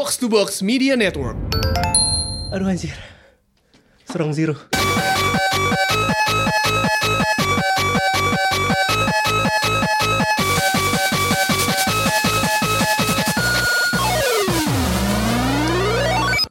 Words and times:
Box 0.00 0.16
to 0.16 0.32
Box 0.32 0.64
Media 0.64 0.96
Network. 0.96 1.36
Aduh 2.56 2.72
anjir. 2.72 2.96
Strong 4.08 4.32
Zero. 4.32 4.56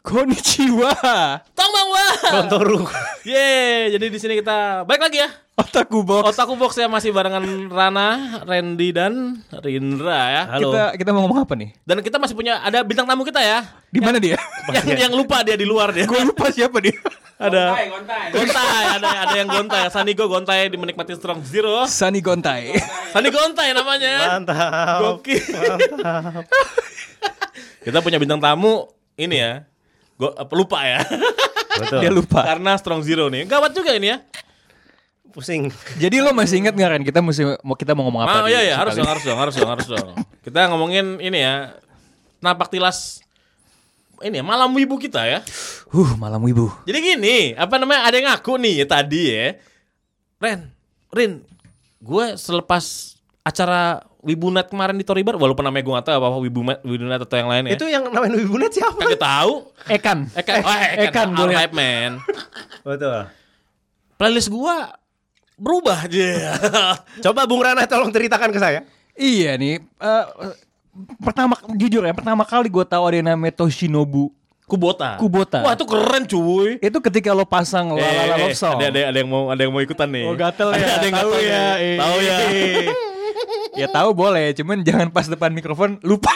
Konnichiwa. 0.06 0.94
Tong 1.58 1.72
Bang 1.74 1.90
Wah. 1.90 2.14
Kontoru. 2.30 2.86
Yeay, 3.26 3.98
jadi 3.98 4.06
di 4.14 4.20
sini 4.22 4.38
kita 4.46 4.86
balik 4.86 5.10
lagi 5.10 5.26
ya. 5.26 5.30
Otaku 5.60 6.08
Box. 6.08 6.24
Otaku 6.32 6.54
Box 6.56 6.72
ya 6.80 6.88
masih 6.88 7.12
barengan 7.12 7.44
Rana, 7.68 8.40
Randy 8.48 8.96
dan 8.96 9.44
Rindra 9.60 10.22
ya. 10.32 10.44
Halo. 10.56 10.72
Kita 10.72 10.84
kita 10.96 11.10
mau 11.12 11.28
ngomong 11.28 11.44
apa 11.44 11.54
nih? 11.60 11.76
Dan 11.84 12.00
kita 12.00 12.16
masih 12.16 12.32
punya 12.32 12.64
ada 12.64 12.80
bintang 12.80 13.04
tamu 13.04 13.28
kita 13.28 13.44
ya. 13.44 13.68
Di 13.92 14.00
mana 14.00 14.24
dia? 14.24 14.40
yang, 14.76 15.10
yang 15.10 15.14
lupa 15.14 15.44
dia 15.44 15.60
di 15.60 15.68
luar 15.68 15.92
dia. 15.92 16.08
Gue 16.08 16.24
lupa 16.24 16.48
siapa 16.48 16.80
dia. 16.80 16.96
ada 17.40 17.76
Gontai, 18.32 18.84
ada 19.00 19.10
ada 19.28 19.36
yang 19.36 19.48
Gontai. 19.52 19.92
Sanigo 19.92 20.32
Gontai 20.32 20.72
di 20.72 20.80
menikmati 20.80 21.12
Strong 21.20 21.44
Zero. 21.44 21.84
Sunny 21.92 22.24
Gontai. 22.24 22.80
Sani 23.12 23.28
Gontai 23.28 23.76
namanya. 23.76 24.40
Mantap. 24.40 25.00
Gokil. 25.04 25.44
kita 27.84 28.00
punya 28.00 28.16
bintang 28.16 28.40
tamu 28.40 28.88
ini 29.20 29.44
ya. 29.44 29.68
Go, 30.20 30.36
apa, 30.36 30.52
lupa 30.56 30.84
ya. 30.84 31.04
Betul. 31.80 32.00
Dia 32.04 32.12
lupa. 32.12 32.44
Karena 32.48 32.76
Strong 32.80 33.04
Zero 33.04 33.28
nih. 33.28 33.48
Gawat 33.48 33.72
juga 33.72 33.96
ini 33.96 34.12
ya. 34.12 34.20
Pusing. 35.30 35.70
Jadi 36.04 36.18
lo 36.20 36.34
masih 36.34 36.62
ingat 36.62 36.74
nggak 36.74 36.90
Ren? 36.90 37.04
Kita 37.06 37.20
mesti 37.22 37.44
mau 37.62 37.76
kita 37.78 37.94
mau 37.94 38.10
ngomong 38.10 38.22
apa? 38.26 38.38
Ah, 38.42 38.44
di 38.46 38.58
iya 38.58 38.74
iya 38.74 38.76
harus 38.78 38.98
dong, 38.98 39.06
harus 39.06 39.24
dong, 39.24 39.40
harus 39.40 39.56
dong, 39.56 39.70
harus 39.70 39.88
dong. 39.88 40.08
Kita 40.42 40.70
ngomongin 40.74 41.22
ini 41.22 41.40
ya. 41.42 41.78
Napak 42.40 42.72
tilas 42.72 43.20
ini 44.20 44.40
ya, 44.40 44.44
malam 44.44 44.72
wibu 44.76 45.00
kita 45.00 45.24
ya. 45.24 45.40
Huh, 45.92 46.16
malam 46.20 46.44
wibu. 46.44 46.68
Jadi 46.84 47.00
gini, 47.00 47.38
apa 47.56 47.80
namanya? 47.80 48.08
Ada 48.08 48.16
yang 48.20 48.28
ngaku 48.32 48.54
nih 48.60 48.74
ya 48.84 48.86
tadi 48.88 49.22
ya. 49.32 49.48
Ren, 50.40 50.60
Rin, 51.12 51.32
gue 52.00 52.26
selepas 52.36 53.16
acara 53.44 54.04
Wibunet 54.20 54.68
kemarin 54.68 55.00
di 55.00 55.08
Toribar, 55.08 55.40
walaupun 55.40 55.64
namanya 55.64 55.84
gue 55.88 55.94
gak 55.96 56.06
tahu 56.12 56.16
apa-apa 56.20 56.38
Wibunet, 56.44 56.80
Wibunet 56.84 57.24
atau 57.24 57.40
yang 57.40 57.48
lain 57.48 57.64
ya. 57.72 57.76
Itu 57.80 57.88
yang 57.88 58.04
namanya 58.12 58.36
Wibunet 58.36 58.72
siapa? 58.76 59.00
kagak 59.00 59.24
tahu. 59.24 59.72
Ekan. 59.88 60.28
Ekan, 60.36 60.56
oh, 60.60 60.76
Ekan, 60.76 61.08
Ekan, 61.08 61.28
boleh. 61.32 61.56
Archive, 61.56 61.74
man. 61.76 62.12
Betul. 62.84 63.20
Playlist 64.20 64.52
gue 64.52 64.76
berubah 65.60 66.08
aja. 66.08 66.56
Coba 67.28 67.44
Bung 67.46 67.62
Rana 67.62 67.84
tolong 67.86 68.10
ceritakan 68.10 68.50
ke 68.50 68.60
saya. 68.60 68.88
Iya 69.14 69.60
nih. 69.60 69.84
eh, 69.84 70.26
pertama 71.20 71.60
jujur 71.76 72.02
ya, 72.02 72.16
pertama 72.16 72.48
kali 72.48 72.72
gue 72.72 72.86
tahu 72.88 73.04
ada 73.04 73.16
yang 73.20 73.28
namanya 73.36 73.54
Toshinobu. 73.60 74.32
Kubota. 74.70 75.18
Kubota. 75.18 75.66
Wah, 75.66 75.74
itu 75.74 75.82
keren 75.82 76.24
cuy. 76.30 76.78
Itu 76.78 77.02
ketika 77.02 77.34
lo 77.34 77.42
pasang 77.42 77.90
La 77.90 78.06
La 78.06 78.24
La 78.30 78.36
Eh, 78.38 78.42
Love 78.46 78.54
Song. 78.54 78.78
Ada, 78.78 78.94
ada, 78.94 79.02
ada 79.10 79.18
yang 79.18 79.30
mau 79.30 79.50
ada 79.50 79.62
yang 79.66 79.74
mau 79.74 79.82
ikutan 79.82 80.06
nih. 80.14 80.30
Oh, 80.30 80.38
gatel 80.38 80.70
ya. 80.78 80.86
Ada, 81.02 81.06
yang 81.10 81.18
Tahu 81.18 81.32
ya. 81.42 81.66
Eh. 81.82 81.98
Tahu 81.98 82.18
ya. 82.22 82.38
ya 83.82 83.88
tahu 83.90 84.10
boleh, 84.14 84.54
cuman 84.54 84.86
jangan 84.86 85.10
pas 85.10 85.26
depan 85.26 85.50
mikrofon 85.50 85.98
lupa. 86.06 86.30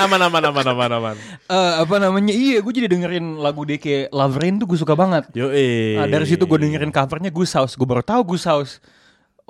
Aman 0.00 0.20
aman 0.26 0.42
aman 0.48 0.66
aman 0.72 0.90
aman. 0.96 1.16
Eh, 1.48 1.72
apa 1.84 1.96
namanya? 2.00 2.32
Iya, 2.32 2.64
gue 2.64 2.72
jadi 2.72 2.88
dengerin 2.88 3.38
lagu 3.38 3.62
Love 4.10 4.36
Rain 4.40 4.56
tuh 4.56 4.66
gue 4.66 4.78
suka 4.80 4.96
banget. 4.96 5.28
Yo 5.36 5.52
eh. 5.52 6.00
Nah, 6.00 6.08
dari 6.08 6.24
situ 6.24 6.48
gue 6.48 6.58
dengerin 6.58 6.92
covernya 6.92 7.28
Goose 7.28 7.54
House. 7.54 7.76
Gue 7.76 7.84
baru 7.84 8.00
tahu 8.00 8.34
Goose 8.34 8.48
House. 8.48 8.72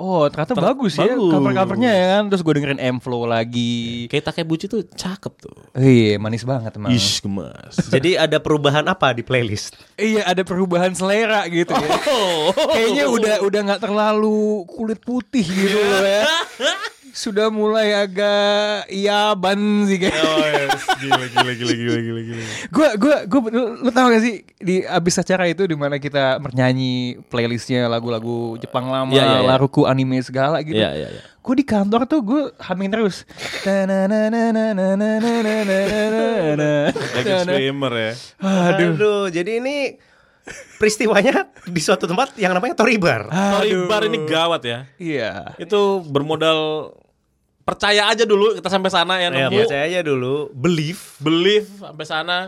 Oh, 0.00 0.24
ternyata 0.32 0.56
bagus 0.56 0.96
ya 0.96 1.12
bagus. 1.12 1.28
cover-covernya 1.28 1.90
ya 1.92 2.06
kan. 2.16 2.22
Terus 2.32 2.40
gue 2.40 2.54
dengerin 2.56 2.80
M-Flow 2.96 3.28
lagi. 3.28 4.08
Kayak 4.08 4.32
Takebuchi 4.32 4.64
tuh 4.64 4.80
cakep 4.88 5.32
tuh. 5.36 5.52
Iya, 5.76 6.16
manis 6.16 6.48
banget 6.48 6.72
emang. 6.80 6.88
Ish 6.88 7.20
gemas. 7.20 7.76
Jadi 7.92 8.16
ada 8.16 8.40
perubahan 8.40 8.88
apa 8.88 9.12
di 9.12 9.20
playlist? 9.20 9.76
Iya, 10.00 10.24
ada 10.24 10.40
perubahan 10.40 10.96
selera 10.96 11.44
gitu 11.52 11.76
ya. 11.76 12.00
Kayaknya 12.56 13.04
udah 13.12 13.36
udah 13.44 13.60
nggak 13.60 13.82
terlalu 13.84 14.64
kulit 14.72 15.04
putih 15.04 15.44
gitu 15.44 15.76
loh 15.76 16.00
ya. 16.00 16.24
Sudah 17.10 17.50
mulai 17.50 17.92
agak 17.92 18.86
iaban 18.90 19.86
sih 19.86 19.98
kayak. 19.98 20.14
Oh 20.20 20.46
yes, 20.46 20.82
gila 20.98 21.24
gila 21.26 21.52
gila 21.54 21.74
gila 21.74 21.98
gila 22.00 22.20
gila. 22.24 22.42
Gue 22.70 22.88
gue 22.96 23.16
gue 23.26 23.40
lu, 23.52 23.62
lu 23.82 23.90
tau 23.90 24.08
gak 24.08 24.22
sih 24.22 24.42
di 24.56 24.82
abis 24.84 25.18
acara 25.18 25.50
itu 25.50 25.66
di 25.66 25.74
mana 25.74 25.98
kita 25.98 26.38
bernyanyi 26.38 27.18
playlistnya 27.26 27.90
lagu-lagu 27.90 28.56
Jepang 28.58 28.88
lama, 28.88 29.10
Iya, 29.10 29.22
iya, 29.22 29.38
iya. 29.42 29.48
laruku 29.50 29.84
anime 29.84 30.22
segala 30.22 30.62
gitu. 30.62 30.78
Iya 30.78 30.90
iya 30.94 31.08
iya. 31.10 31.22
Gue 31.40 31.54
di 31.56 31.64
kantor 31.64 32.04
tuh 32.04 32.20
gue 32.20 32.42
humming 32.60 32.92
terus. 32.92 33.24
Like 37.16 37.32
streamer 37.44 37.92
ya. 37.92 38.12
Aduh. 38.40 38.90
Aduh, 38.96 39.22
jadi 39.32 39.58
ini 39.60 39.96
peristiwanya 40.80 41.48
di 41.68 41.80
suatu 41.80 42.08
tempat 42.08 42.34
yang 42.40 42.52
namanya 42.56 42.74
Toribar. 42.76 43.28
Toribar 43.30 44.02
ini 44.08 44.18
gawat 44.26 44.62
ya. 44.64 44.78
Iya. 44.96 45.56
Itu 45.60 46.04
bermodal 46.04 46.92
percaya 47.60 48.08
aja 48.08 48.24
dulu 48.24 48.56
kita 48.56 48.66
sampai 48.66 48.90
sana 48.90 49.14
ya 49.16 49.28
Ya, 49.28 49.46
nemu. 49.46 49.62
percaya 49.62 49.82
aja 49.84 50.00
dulu, 50.02 50.50
believe, 50.52 51.00
Believe 51.18 51.68
sampai 51.76 52.04
sana. 52.04 52.38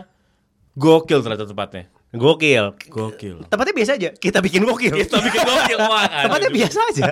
Gokil 0.73 1.21
ternyata 1.21 1.45
tempatnya. 1.45 1.85
gokil. 2.13 2.77
Gokil. 2.89 3.45
Tempatnya 3.45 3.73
biasa 3.73 3.91
aja, 3.97 4.09
kita 4.11 4.37
bikin 4.37 4.61
gokil. 4.63 4.93
Kita 4.93 5.17
bikin 5.17 5.41
gokil 5.41 5.77
wah. 5.79 6.05
aduh. 6.05 6.21
Tempatnya 6.29 6.51
biasa 6.51 6.79
aja. 6.89 7.03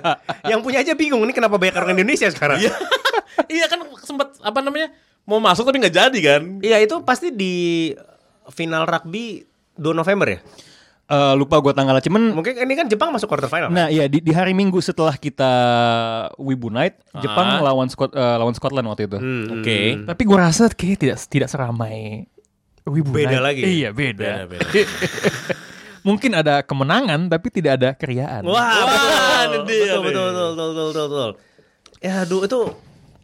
Yang 0.45 0.59
punya 0.61 0.77
aja 0.79 0.93
bingung 0.93 1.21
ini 1.21 1.33
kenapa 1.33 1.57
banyak 1.57 1.73
orang 1.73 1.93
Indonesia 1.95 2.29
sekarang. 2.29 2.61
Iya. 2.61 2.73
iya 3.55 3.65
kan 3.65 3.81
sempat 3.99 4.37
apa 4.37 4.59
namanya? 4.61 4.93
Mau 5.23 5.37
masuk 5.37 5.65
tapi 5.65 5.77
nggak 5.77 5.93
jadi 5.95 6.19
kan? 6.19 6.41
Iya, 6.61 6.77
itu 6.79 7.01
pasti 7.01 7.29
di 7.29 7.89
final 8.49 8.85
rugby 8.85 9.41
2 9.73 9.89
November 9.91 10.27
ya. 10.27 10.39
Eh, 11.11 11.33
lupa 11.35 11.59
gue 11.59 11.75
tanggalnya 11.75 11.99
cuman 11.99 12.31
Mungkin 12.31 12.55
ini 12.55 12.71
kan 12.71 12.87
Jepang 12.87 13.11
masuk 13.11 13.27
quarter 13.27 13.45
final. 13.45 13.67
Nah 13.67 13.91
iya 13.91 14.07
di, 14.07 14.23
di 14.23 14.31
hari 14.31 14.55
Minggu 14.55 14.79
setelah 14.79 15.11
kita 15.13 15.51
Wibu 16.39 16.71
Night 16.71 17.03
Jepang 17.19 17.59
Ah. 17.59 17.67
lawan 17.67 17.91
Scot 17.91 18.15
eh, 18.15 18.35
lawan 18.39 18.55
Scotland 18.55 18.87
waktu 18.87 19.11
itu. 19.11 19.19
Hmm, 19.19 19.59
Oke. 19.59 20.07
Tapi 20.07 20.21
gue 20.23 20.37
rasa 20.39 20.71
kayak 20.71 20.97
tidak 20.97 21.17
tidak 21.27 21.51
seramai 21.51 22.23
Wibu 22.87 23.11
Beda 23.11 23.37
Night. 23.37 23.43
lagi. 23.43 23.61
Iya 23.61 23.89
beda. 23.91 24.47
Beda, 24.47 24.63
beda. 24.63 24.67
Mungkin 26.07 26.31
ada 26.33 26.63
kemenangan 26.63 27.27
tapi 27.27 27.47
tidak 27.51 27.71
ada 27.77 27.89
keriaan. 27.91 28.41
Wah, 28.41 28.57
Wah, 28.57 29.45
betul, 29.61 29.67
betul, 29.67 29.99
betul, 30.01 30.01
betul, 30.01 30.31
betul, 30.31 30.49
betul, 30.55 30.85
betul, 30.87 31.05
betul. 31.05 31.31
Ya, 31.99 32.13
aduh 32.23 32.41
itu 32.41 32.59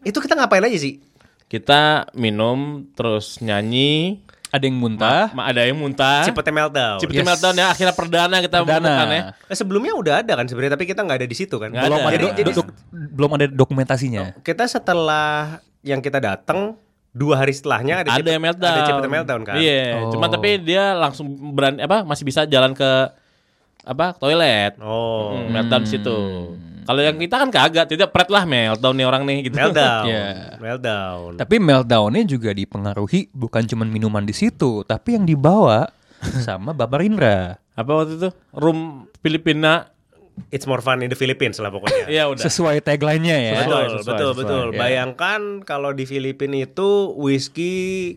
itu 0.04 0.18
kita 0.20 0.36
ngapain 0.36 0.62
aja 0.62 0.76
sih? 0.76 1.00
Kita 1.48 2.06
minum 2.14 2.84
terus 2.92 3.40
nyanyi. 3.40 4.20
Ada 4.48 4.64
yang 4.64 4.76
muntah. 4.76 5.28
Ma- 5.30 5.46
ada 5.46 5.60
yang 5.60 5.76
muntah. 5.76 6.24
Cipete 6.24 6.48
meltdown. 6.48 6.96
Cipete 6.98 7.20
Yes. 7.20 7.28
meltdown 7.28 7.54
ya 7.54 7.66
akhirnya 7.68 7.92
perdana 7.92 8.36
kita 8.38 8.56
Perdana. 8.60 8.92
ya. 9.06 9.22
Eh, 9.44 9.54
sebelumnya 9.54 9.92
udah 9.92 10.14
ada 10.20 10.32
kan 10.34 10.48
sebenarnya 10.48 10.72
tapi 10.72 10.84
kita 10.84 11.04
nggak 11.04 11.18
ada 11.20 11.28
di 11.28 11.36
situ 11.36 11.56
kan. 11.56 11.68
Nggak 11.68 11.84
belum 11.84 11.98
ada. 11.98 12.06
ada, 12.06 12.14
Jadi- 12.14 12.24
do- 12.24 12.34
jadi- 12.34 12.54
do- 12.54 12.72
belum 13.12 13.30
ada 13.34 13.44
dokumentasinya. 13.46 14.24
Kita 14.40 14.64
setelah 14.64 15.60
yang 15.80 16.00
kita 16.00 16.16
datang 16.16 16.80
dua 17.10 17.34
hari 17.36 17.52
setelahnya 17.52 18.00
ada, 18.00 18.08
Ada 18.08 18.18
Cipete- 18.18 18.32
yang 18.32 18.42
meltdown. 18.42 18.72
Ada 18.72 18.82
Cipete 18.86 19.08
meltdown 19.10 19.40
kan. 19.42 19.54
Iya, 19.56 19.84
Oh. 19.98 20.10
cuman 20.10 20.28
tapi 20.30 20.48
dia 20.58 20.84
langsung 20.94 21.26
berani 21.50 21.78
apa 21.78 22.02
masih 22.02 22.24
bisa 22.24 22.44
jalan 22.44 22.72
ke 22.72 22.90
apa 23.82 24.12
toilet. 24.14 24.76
Oh, 24.78 25.32
Hmm, 25.34 25.48
meltdown 25.50 25.82
di 25.82 25.90
situ. 25.90 26.18
Kalau 26.88 27.04
yang 27.04 27.20
kita 27.20 27.36
kan 27.36 27.52
kagak, 27.52 27.84
tidak 27.92 28.08
pret 28.08 28.32
lah 28.32 28.48
meltdown 28.48 28.96
nih 28.96 29.04
orang 29.04 29.22
nih 29.28 29.44
gitu. 29.44 29.60
meltdown. 29.60 30.08
Iya. 30.08 30.24
Meltdown. 30.64 31.36
Tapi 31.36 31.60
meltdownnya 31.60 32.24
juga 32.24 32.56
dipengaruhi 32.56 33.28
bukan 33.36 33.68
cuma 33.68 33.84
minuman 33.84 34.24
di 34.24 34.32
situ, 34.32 34.88
tapi 34.88 35.20
yang 35.20 35.28
dibawa 35.28 35.84
sama 36.48 36.72
Bapak 36.72 37.04
Rindra. 37.04 37.60
Apa 37.76 37.92
waktu 37.92 38.16
itu? 38.16 38.28
Room 38.56 39.04
Filipina. 39.20 39.92
It's 40.48 40.64
more 40.64 40.80
fun 40.80 41.02
in 41.04 41.12
the 41.12 41.18
Philippines 41.18 41.60
lah 41.60 41.68
pokoknya. 41.68 42.08
Iya 42.08 42.24
udah. 42.32 42.40
Sesuai 42.40 42.80
tagline-nya 42.80 43.36
ya. 43.36 43.52
Betul, 43.68 43.68
Sesuai, 43.68 43.84
betul, 44.08 44.30
sesuai, 44.32 44.38
betul. 44.40 44.66
ya. 44.72 44.78
Bayangkan 44.80 45.40
kalau 45.68 45.90
di 45.92 46.08
Filipina 46.08 46.56
itu 46.64 47.12
whisky 47.20 48.16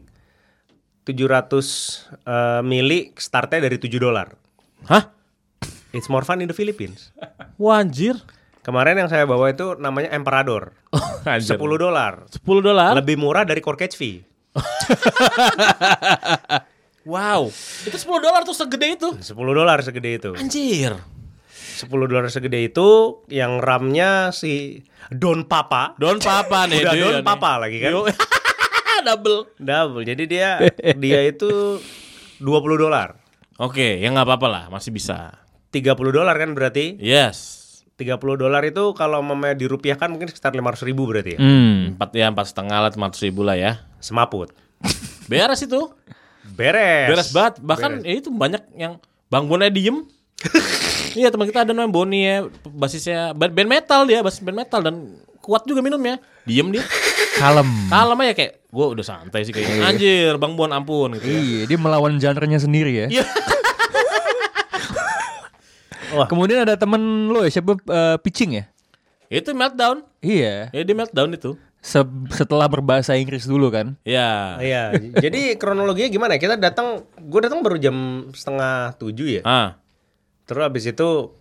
700 1.03 2.23
eh, 2.23 2.61
mili 2.63 3.11
startnya 3.19 3.67
dari 3.67 3.75
7 3.75 3.99
dolar. 3.99 4.31
Hah? 4.87 5.11
It's 5.91 6.07
more 6.07 6.23
fun 6.23 6.39
in 6.39 6.47
the 6.47 6.55
Philippines. 6.55 7.11
Wah, 7.59 7.83
anjir. 7.83 8.15
Kemarin 8.61 9.01
yang 9.01 9.09
saya 9.09 9.25
bawa 9.25 9.49
itu 9.49 9.73
namanya 9.81 10.13
Emperador. 10.13 10.77
Anjir. 11.25 11.57
10 11.57 11.81
dolar. 11.81 12.29
10 12.29 12.37
dolar. 12.61 12.93
Lebih 12.97 13.17
murah 13.17 13.45
dari 13.45 13.61
Corkage 13.61 13.97
fee. 13.97 14.21
Wow. 17.01 17.49
Itu 17.81 17.97
10 17.97 18.21
dolar 18.21 18.45
tuh 18.45 18.53
segede 18.53 18.93
itu. 18.93 19.09
10 19.17 19.33
dolar 19.33 19.81
segede 19.81 20.21
itu. 20.21 20.37
Anjir. 20.37 20.93
10 21.81 21.89
dolar 21.89 22.29
segede 22.29 22.61
itu 22.61 23.17
yang 23.25 23.57
RAM-nya 23.57 24.29
si 24.29 24.85
Don 25.09 25.49
Papa. 25.49 25.97
Don 25.97 26.21
Papa 26.21 26.69
nih 26.69 26.77
Udah 26.85 26.93
Don 26.93 27.13
nih. 27.17 27.25
Papa 27.25 27.57
lagi 27.57 27.81
kan. 27.81 28.05
Double. 29.01 29.49
Double. 29.57 30.05
Jadi 30.05 30.23
dia 30.29 30.61
dia 30.93 31.25
itu 31.25 31.81
20 32.37 32.45
dolar. 32.77 33.17
Oke, 33.57 33.97
ya 33.97 34.09
nggak 34.13 34.25
apa-apa 34.25 34.47
lah, 34.49 34.63
masih 34.69 34.93
bisa. 34.93 35.41
30 35.73 35.97
dolar 36.13 36.37
kan 36.37 36.53
berarti? 36.53 37.01
Yes. 37.01 37.60
30 38.01 38.41
dolar 38.41 38.65
itu 38.65 38.83
kalau 38.97 39.21
memang 39.21 39.53
dirupiahkan 39.53 40.09
mungkin 40.09 40.33
sekitar 40.33 40.57
500 40.57 40.89
ribu 40.89 41.05
berarti 41.05 41.37
ya. 41.37 41.39
Hmm. 41.39 41.93
Empat 41.93 42.09
ya 42.17 42.25
empat 42.33 42.49
setengah 42.49 42.77
lah, 42.81 42.89
lima 42.89 43.07
ribu 43.13 43.41
lah 43.45 43.55
ya. 43.55 43.71
Semaput. 44.01 44.49
Beres 45.29 45.61
itu, 45.61 45.93
Beres. 46.57 47.07
beres 47.13 47.29
banget. 47.31 47.53
Bahkan 47.61 47.91
ya 48.03 48.13
itu 48.17 48.29
banyak 48.33 48.61
yang 48.75 48.97
Bang 49.29 49.45
Bonnya 49.45 49.69
diem. 49.69 50.03
iya 51.19 51.29
teman 51.29 51.45
kita 51.45 51.63
ada 51.63 51.71
namanya 51.71 51.93
Boni 51.93 52.19
ya, 52.25 52.49
basisnya 52.65 53.37
band 53.37 53.53
band 53.53 53.69
metal 53.69 54.09
dia, 54.09 54.25
basis 54.25 54.41
band 54.41 54.57
metal 54.57 54.81
dan 54.81 54.95
kuat 55.39 55.63
juga 55.69 55.85
minumnya. 55.85 56.17
Diem 56.49 56.73
dia. 56.73 56.83
Kalem. 57.41 57.69
Kalem 57.87 58.17
aja 58.25 58.33
kayak 58.33 58.53
gue 58.67 58.85
udah 58.97 59.05
santai 59.05 59.45
sih 59.45 59.53
kayaknya. 59.53 59.87
Anjir, 59.87 60.33
Bang 60.41 60.57
Bon 60.57 60.69
ampun 60.73 61.15
gitu 61.15 61.27
ya. 61.29 61.39
Iya, 61.39 61.61
dia 61.69 61.77
melawan 61.77 62.17
genre-nya 62.17 62.59
sendiri 62.59 63.05
ya. 63.05 63.07
Iya. 66.11 66.17
Wah. 66.19 66.27
Kemudian 66.27 66.67
ada 66.67 66.75
temen 66.75 67.31
lo 67.31 67.47
ya, 67.47 67.49
siapa 67.49 67.79
eh, 67.79 68.17
pitching 68.19 68.59
ya? 68.59 68.65
Itu 69.31 69.55
meltdown. 69.55 70.03
Iya. 70.19 70.69
Ya 70.75 70.81
dia 70.83 70.95
meltdown 70.95 71.31
itu. 71.31 71.55
Se- 71.81 72.05
setelah 72.35 72.69
berbahasa 72.69 73.17
Inggris 73.17 73.47
dulu 73.47 73.71
kan. 73.73 73.97
Ya. 74.05 74.59
Iya, 74.61 74.83
jadi 75.17 75.55
kronologinya 75.57 76.11
gimana? 76.13 76.37
Kita 76.37 76.59
datang, 76.59 77.07
gue 77.17 77.39
datang 77.41 77.65
baru 77.65 77.79
jam 77.81 78.27
setengah 78.35 78.93
tujuh 79.01 79.39
ya. 79.39 79.41
Ah. 79.41 79.81
Terus 80.45 80.61
habis 80.67 80.85
itu 80.85 81.31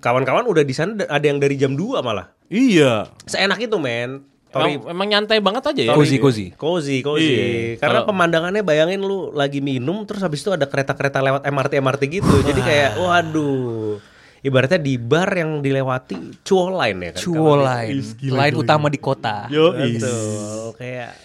kawan-kawan 0.00 0.48
udah 0.48 0.64
di 0.66 0.74
sana 0.74 1.06
ada 1.06 1.22
yang 1.22 1.38
dari 1.38 1.54
jam 1.60 1.76
2 1.78 2.02
malah. 2.02 2.32
Iya. 2.50 3.12
Seenak 3.28 3.62
itu 3.62 3.76
men. 3.78 4.26
Tori, 4.56 4.72
Emang, 4.74 4.90
emang 4.90 5.06
nyantai 5.06 5.38
banget 5.38 5.62
aja 5.68 5.82
ya. 5.82 5.92
Cozy, 5.92 6.16
cozy. 6.16 6.46
cozy, 6.52 6.98
cozy. 7.00 7.28
Iya. 7.28 7.44
Karena 7.78 8.00
Kalau- 8.00 8.08
pemandangannya 8.08 8.62
bayangin 8.62 9.00
lu 9.00 9.30
lagi 9.30 9.60
minum 9.60 10.02
terus 10.02 10.20
habis 10.20 10.40
itu 10.40 10.50
ada 10.50 10.64
kereta-kereta 10.64 11.20
lewat 11.20 11.42
MRT 11.44 11.72
MRT 11.76 12.02
gitu. 12.10 12.36
Jadi 12.42 12.60
kayak 12.60 12.90
waduh. 12.96 14.00
Ibaratnya 14.40 14.78
di 14.78 14.94
bar 14.94 15.26
yang 15.32 15.58
dilewati 15.58 16.40
cuo 16.40 16.70
line 16.70 16.98
ya 17.02 17.10
kan. 17.12 17.20
Cuo 17.20 17.52
line. 17.58 17.98
Line 18.22 18.54
utama 18.54 18.86
di 18.86 18.96
kota. 18.96 19.50
Yo, 19.50 19.74
Betul. 19.74 20.76
Kayak 20.78 21.18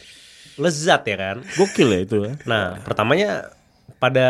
lezat 0.57 1.01
ya 1.05 1.15
kan. 1.15 1.37
Gokil 1.53 1.87
ya 1.91 1.99
itu. 2.01 2.17
ya. 2.25 2.33
Nah, 2.43 2.81
pertamanya 2.81 3.53
pada 3.97 4.29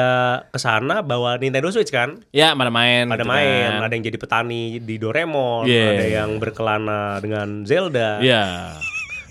ke 0.50 0.60
sana 0.62 1.06
bawa 1.06 1.38
Nintendo 1.38 1.70
Switch 1.70 1.92
kan. 1.94 2.22
Ya, 2.34 2.56
pada 2.56 2.72
main. 2.74 3.06
Pada 3.10 3.26
gitu 3.26 3.32
main, 3.34 3.70
kan. 3.78 3.86
ada 3.86 3.94
yang 3.94 4.06
jadi 4.06 4.18
petani 4.18 4.64
di 4.82 4.96
Doraemon, 4.98 5.68
Yeah. 5.68 5.90
ada 5.94 6.06
yang 6.08 6.30
berkelana 6.42 7.22
dengan 7.22 7.64
Zelda. 7.68 8.22
Iya. 8.24 8.76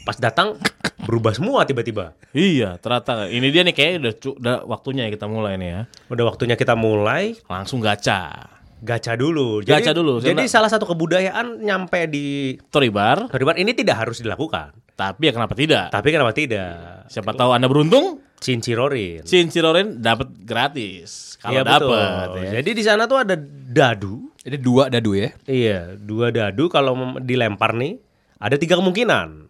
Pas 0.06 0.17
datang 0.17 0.56
berubah 1.05 1.35
semua 1.35 1.67
tiba-tiba. 1.67 2.15
Iya, 2.31 2.79
ternyata 2.79 3.27
ini 3.27 3.50
dia 3.50 3.67
nih 3.67 3.75
kayak 3.75 3.93
udah, 3.99 4.15
udah 4.38 4.56
waktunya 4.69 5.09
ya 5.09 5.11
kita 5.11 5.27
mulai 5.27 5.59
nih 5.59 5.69
ya. 5.69 5.81
Udah 6.12 6.25
waktunya 6.31 6.55
kita 6.55 6.79
mulai 6.79 7.35
Langsung 7.50 7.82
gacha. 7.82 8.59
Gacha 8.81 9.15
dulu. 9.17 9.61
Gacha 9.62 9.93
dulu, 9.93 10.21
Jadi 10.21 10.44
salah 10.49 10.69
satu 10.69 10.88
kebudayaan 10.88 11.61
nyampe 11.61 12.09
di 12.09 12.56
Tori 12.73 12.88
Bar, 12.88 13.29
Toribar 13.29 13.56
ini 13.61 13.73
tidak 13.77 14.06
harus 14.06 14.21
dilakukan. 14.21 14.73
tapi 15.00 15.29
ya 15.29 15.32
kenapa 15.32 15.56
tidak? 15.56 15.88
Tapi 15.88 16.09
kenapa 16.12 16.32
tidak? 16.37 17.09
Siapa 17.09 17.32
tahu 17.32 17.56
Anda 17.56 17.73
beruntung, 17.73 18.21
Cincirorin. 18.41 19.25
Cincirorin 19.25 20.00
dapat 20.00 20.32
gratis. 20.44 21.37
Kalau 21.41 21.61
betul. 21.61 21.93
dapat 21.93 22.29
ya. 22.41 22.50
Jadi 22.61 22.71
di 22.73 22.82
sana 22.85 23.05
tuh 23.05 23.21
ada 23.21 23.37
dadu. 23.73 24.29
Ada 24.41 24.56
dua 24.56 24.88
dadu 24.88 25.12
ya. 25.12 25.32
Iya, 25.44 25.97
dua 26.00 26.32
dadu 26.32 26.69
kalau 26.73 27.17
dilempar 27.21 27.77
nih 27.77 28.00
ada 28.41 28.56
tiga 28.56 28.81
kemungkinan. 28.81 29.49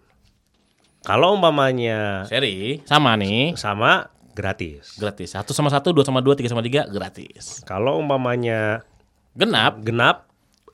Kalau 1.07 1.39
umpamanya 1.39 2.27
Seri 2.27 2.83
sama 2.85 3.15
nih, 3.17 3.55
sama 3.55 4.11
gratis. 4.35 4.99
gratis. 4.99 5.33
Satu 5.33 5.55
sama 5.57 5.71
satu, 5.73 5.95
dua 5.95 6.05
sama 6.05 6.21
dua, 6.21 6.37
tiga 6.37 6.51
sama 6.51 6.61
tiga, 6.61 6.85
gratis. 6.91 7.63
Kalau 7.65 7.97
umpamanya 8.03 8.83
Genap, 9.33 9.81
genap 9.81 10.27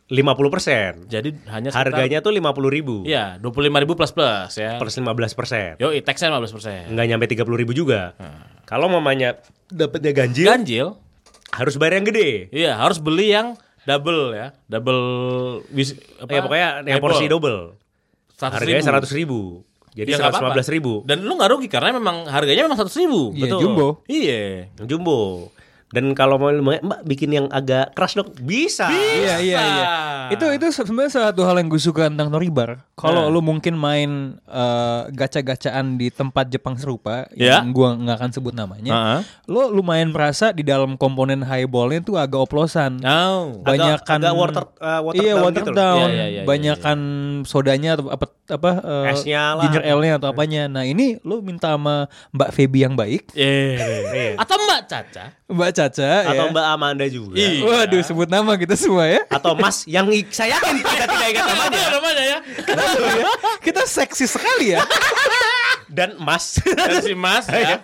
50%. 0.06 1.10
jadi 1.10 1.28
hanya 1.50 1.68
sekitar- 1.68 1.90
Harganya 1.90 2.18
tuh 2.22 2.30
50 2.30 2.70
ribu 2.70 3.02
Iya, 3.02 3.36
25 3.36 3.82
ribu 3.82 3.98
plus 3.98 4.14
plus 4.14 4.54
ya. 4.54 4.78
plus 4.78 4.94
15 4.94 5.34
persen. 5.34 5.74
Yo, 5.76 5.90
taxnya 6.00 6.30
15 6.30 6.54
persen. 6.54 6.86
Nggak 6.88 7.06
nyampe 7.06 7.26
30 7.26 7.58
ribu 7.58 7.72
juga. 7.72 8.14
Kalau 8.64 8.86
mamanya 8.86 9.42
dapetnya 9.66 10.10
ganjil, 10.12 10.46
Ganjil, 10.46 10.86
harus 11.50 11.74
bayar 11.74 11.98
yang 11.98 12.06
gede. 12.06 12.50
iya 12.50 12.78
harus 12.78 12.98
beli 12.98 13.30
yang 13.30 13.58
double 13.82 14.30
ya, 14.32 14.54
double 14.66 15.02
wis, 15.70 15.94
apa? 16.18 16.30
Ya 16.30 16.40
pokoknya 16.42 16.68
yang 16.86 17.02
porsi 17.02 17.26
double. 17.26 17.74
double. 17.74 18.38
100 18.38 18.52
Harganya 18.52 18.78
ribu. 18.78 18.90
100 18.90 19.12
ribu. 19.12 19.40
Jadi 19.96 20.08
Ya, 20.12 20.16
nggak 20.20 20.28
apa-apa. 20.28 20.60
115 20.60 20.68
ribu. 20.70 20.92
Dan 21.02 21.24
lu 21.24 21.32
nggak 21.34 21.50
rugi 21.50 21.66
karena 21.66 21.88
memang 21.90 22.28
harganya 22.28 22.62
memang 22.62 22.76
100 22.76 22.94
ribu. 23.00 23.32
Iya, 23.32 23.42
Betul. 23.42 23.60
jumbo. 23.64 23.88
Iya. 24.06 24.42
Jumbo. 24.84 25.20
Dan 25.86 26.12
kalau 26.12 26.34
mau 26.34 26.50
Mbak 26.50 27.02
bikin 27.04 27.30
yang 27.30 27.46
agak 27.46 27.94
keras 27.94 28.12
dong, 28.12 28.34
bisa. 28.38 28.90
Iya 28.90 29.38
iya 29.38 29.60
iya. 29.60 29.86
Itu 30.28 30.50
itu 30.50 30.66
sebenarnya 30.68 31.30
satu 31.30 31.42
hal 31.42 31.56
yang 31.56 31.68
gue 31.68 31.78
suka 31.78 32.10
tentang 32.10 32.28
Toribar. 32.28 32.82
Kalau 32.92 33.22
Nah. 33.22 33.30
lu 33.30 33.38
mungkin 33.40 33.74
main 33.74 34.10
eh, 34.42 35.00
gacha-gacaan 35.10 35.94
di 35.94 36.08
tempat 36.08 36.48
Jepang 36.48 36.74
serupa 36.74 37.28
Ya. 37.32 37.60
yang 37.60 37.70
gua 37.70 37.94
nggak 37.94 38.16
akan 38.16 38.30
sebut 38.32 38.50
namanya, 38.52 38.90
Heeh. 38.90 39.20
lo 39.46 39.68
lumayan 39.68 40.10
merasa 40.10 40.50
di 40.50 40.62
dalam 40.62 40.96
komponen 40.96 41.40
highballnya 41.40 42.00
tuh 42.00 42.16
agak 42.16 42.40
oplosan. 42.42 42.98
Oh. 42.98 43.60
Agak- 43.60 43.76
Banyakan 43.76 44.18
agak 44.18 44.34
water 44.34 44.64
uh, 44.76 45.00
water 45.02 45.20
iya 45.20 45.32
down 45.32 45.44
water 45.44 45.60
gitu 45.60 45.70
down, 45.72 45.98
Iya, 46.00 46.10
iya, 46.10 46.26
iya, 46.26 46.42
banyakan 46.42 46.98
sodanya 47.42 47.90
atau 47.94 48.08
apa 48.08 48.26
apa 48.48 48.70
eh, 48.80 49.12
Esnya 49.12 49.42
lah. 49.52 49.62
ginger 49.62 49.82
ale-nya 49.84 50.14
atau 50.16 50.28
apanya. 50.28 50.62
Nah 50.66 50.82
ini 50.82 51.20
lo 51.20 51.38
minta 51.40 51.70
sama 51.70 52.08
Mbak 52.32 52.50
Feby 52.50 52.78
yang 52.80 52.94
baik, 52.94 53.30
Iya. 53.32 54.34
Atau 54.36 54.56
Mbak 54.56 54.80
Caca. 54.84 55.24
Mbak 55.46 55.70
Caca 55.72 56.26
Atau 56.26 56.46
ya. 56.46 56.52
Mbak 56.52 56.66
Amanda 56.68 57.06
juga. 57.06 57.38
Iya. 57.38 57.62
Waduh 57.62 58.02
sebut 58.02 58.26
nama 58.26 58.58
kita 58.58 58.74
semua 58.74 59.06
ya. 59.06 59.22
Atau 59.30 59.54
Mas 59.54 59.86
yang 59.86 60.10
i- 60.10 60.26
saya 60.26 60.58
yakin 60.58 60.74
kita 60.82 61.06
tidak 61.06 61.28
ingat 61.30 61.44
namanya. 61.46 61.82
namanya 61.94 62.24
ya. 62.26 62.38
kita 63.62 63.82
seksi 63.86 64.26
sekali 64.26 64.74
ya. 64.74 64.82
Dan 65.96 66.18
Mas. 66.18 66.58
Dan 66.58 66.98
si 66.98 67.14
Mas 67.14 67.46
ya. 67.54 67.78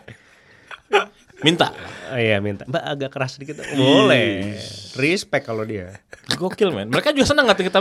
Minta. 1.42 1.70
Oh, 2.10 2.18
iya 2.18 2.38
minta. 2.38 2.66
Mbak 2.66 2.82
agak 2.82 3.10
keras 3.10 3.30
sedikit. 3.34 3.62
Boleh. 3.74 4.58
Respect 4.94 5.42
kalau 5.42 5.62
dia. 5.62 5.98
Gokil 6.34 6.70
men. 6.70 6.90
Mereka 6.90 7.10
juga 7.10 7.30
senang 7.30 7.46
nggak 7.46 7.62
kita 7.62 7.78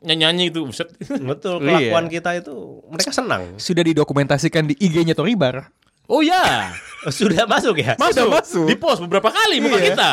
nyanyi-nyanyi 0.00 0.48
itu. 0.48 0.64
Buset. 0.64 0.92
Betul. 1.20 1.60
Iya. 1.60 1.88
Kelakuan 1.92 2.06
kita 2.08 2.36
itu 2.36 2.52
mereka 2.88 3.12
senang. 3.12 3.56
Sudah 3.56 3.80
didokumentasikan 3.80 4.64
di 4.64 4.76
IG-nya 4.76 5.12
Toribar. 5.12 5.68
Oh 6.12 6.20
ya. 6.20 6.68
Sudah 7.08 7.48
masuk 7.48 7.80
ya. 7.80 7.96
Sudah 7.96 8.28
masuk. 8.30 8.68
Di 8.68 8.76
post 8.76 9.00
beberapa 9.00 9.32
kali 9.32 9.58
muka 9.58 9.74
Iya. 9.74 9.86
kita. 9.88 10.10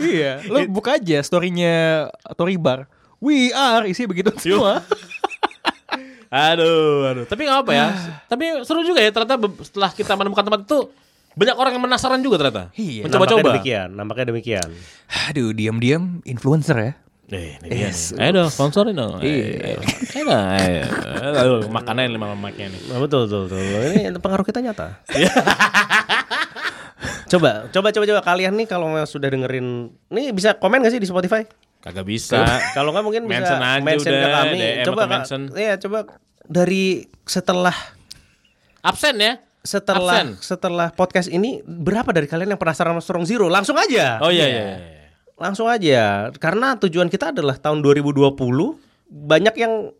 Iya, 0.00 0.32
lo 0.48 0.58
buka 0.66 0.96
aja 0.96 1.20
story-nya 1.20 2.08
Toribar. 2.32 2.88
We 3.20 3.52
are 3.52 3.84
isi 3.84 4.08
begitu 4.08 4.32
semua. 4.34 4.80
Aduh, 6.32 7.04
aduh. 7.04 7.24
Tapi 7.28 7.44
nggak 7.44 7.58
apa 7.60 7.72
ya. 7.72 7.86
Tapi 8.32 8.64
seru 8.64 8.80
juga 8.80 9.04
ya 9.04 9.12
ternyata 9.12 9.36
setelah 9.60 9.92
kita 9.92 10.16
menemukan 10.16 10.40
tempat 10.40 10.60
itu 10.64 10.78
banyak 11.32 11.56
orang 11.56 11.72
yang 11.76 11.84
penasaran 11.84 12.20
juga 12.20 12.40
ternyata. 12.40 12.72
Iya. 12.72 13.04
Nampaknya 13.04 13.20
Mencoba-coba. 13.20 13.48
demikian. 13.52 13.88
Nampaknya 13.92 14.26
demikian. 14.32 14.68
Aduh, 15.28 15.52
diam-diam 15.52 16.24
influencer 16.24 16.76
ya. 16.80 16.92
Eh, 17.30 17.56
ini 17.62 17.68
dia 17.70 17.88
nih. 17.88 18.18
Ayo 18.18 18.30
dong, 18.34 18.50
sponsorin 18.50 18.98
dong. 18.98 19.22
Iya. 19.22 19.78
Ayo, 19.78 19.78
ayo, 20.10 20.24
dong, 20.26 20.46
ayo. 20.58 20.82
Aduh, 21.38 21.60
makannya 21.70 22.10
lima 22.10 22.34
lemaknya 22.34 22.66
nih. 22.68 22.80
Nah, 22.90 22.98
betul, 22.98 23.30
betul, 23.30 23.46
betul. 23.46 23.60
Ini 23.94 24.18
pengaruh 24.18 24.44
kita 24.44 24.58
nyata. 24.60 25.00
coba, 27.32 27.70
coba, 27.72 27.88
coba, 27.94 28.04
coba 28.10 28.20
kalian 28.26 28.52
nih 28.58 28.66
kalau 28.68 28.92
sudah 29.06 29.32
dengerin, 29.32 29.88
nih 30.12 30.34
bisa 30.34 30.58
komen 30.58 30.82
gak 30.84 30.92
sih 30.92 31.00
di 31.00 31.08
Spotify? 31.08 31.46
Kagak 31.82 32.06
bisa. 32.06 32.38
Kalau 32.78 32.94
nggak 32.94 33.04
mungkin 33.06 33.22
bisa 33.26 33.42
Mention 33.42 33.58
aja 33.58 33.82
mention 33.82 34.12
ke 34.14 34.18
udah, 34.22 34.32
kami. 34.38 34.58
DM 34.58 34.86
coba 34.86 35.02
mention. 35.10 35.40
Iya, 35.50 35.74
coba 35.82 35.98
dari 36.46 37.06
setelah 37.26 37.74
Absen 38.82 39.16
ya? 39.18 39.38
setelah 39.62 40.26
Absen. 40.26 40.42
setelah 40.42 40.88
podcast 40.90 41.30
ini 41.30 41.62
berapa 41.62 42.10
dari 42.10 42.26
kalian 42.26 42.54
yang 42.54 42.60
penasaran 42.60 42.98
sama 42.98 43.02
Strong 43.02 43.24
Zero? 43.30 43.46
Langsung 43.50 43.78
aja. 43.78 44.18
Oh 44.22 44.30
iya 44.30 44.46
iya. 44.46 44.62
iya. 44.78 45.01
Langsung 45.42 45.66
aja. 45.66 46.30
Karena 46.38 46.78
tujuan 46.78 47.10
kita 47.10 47.34
adalah 47.34 47.58
tahun 47.58 47.82
2020 47.82 48.30
banyak 49.10 49.54
yang 49.58 49.90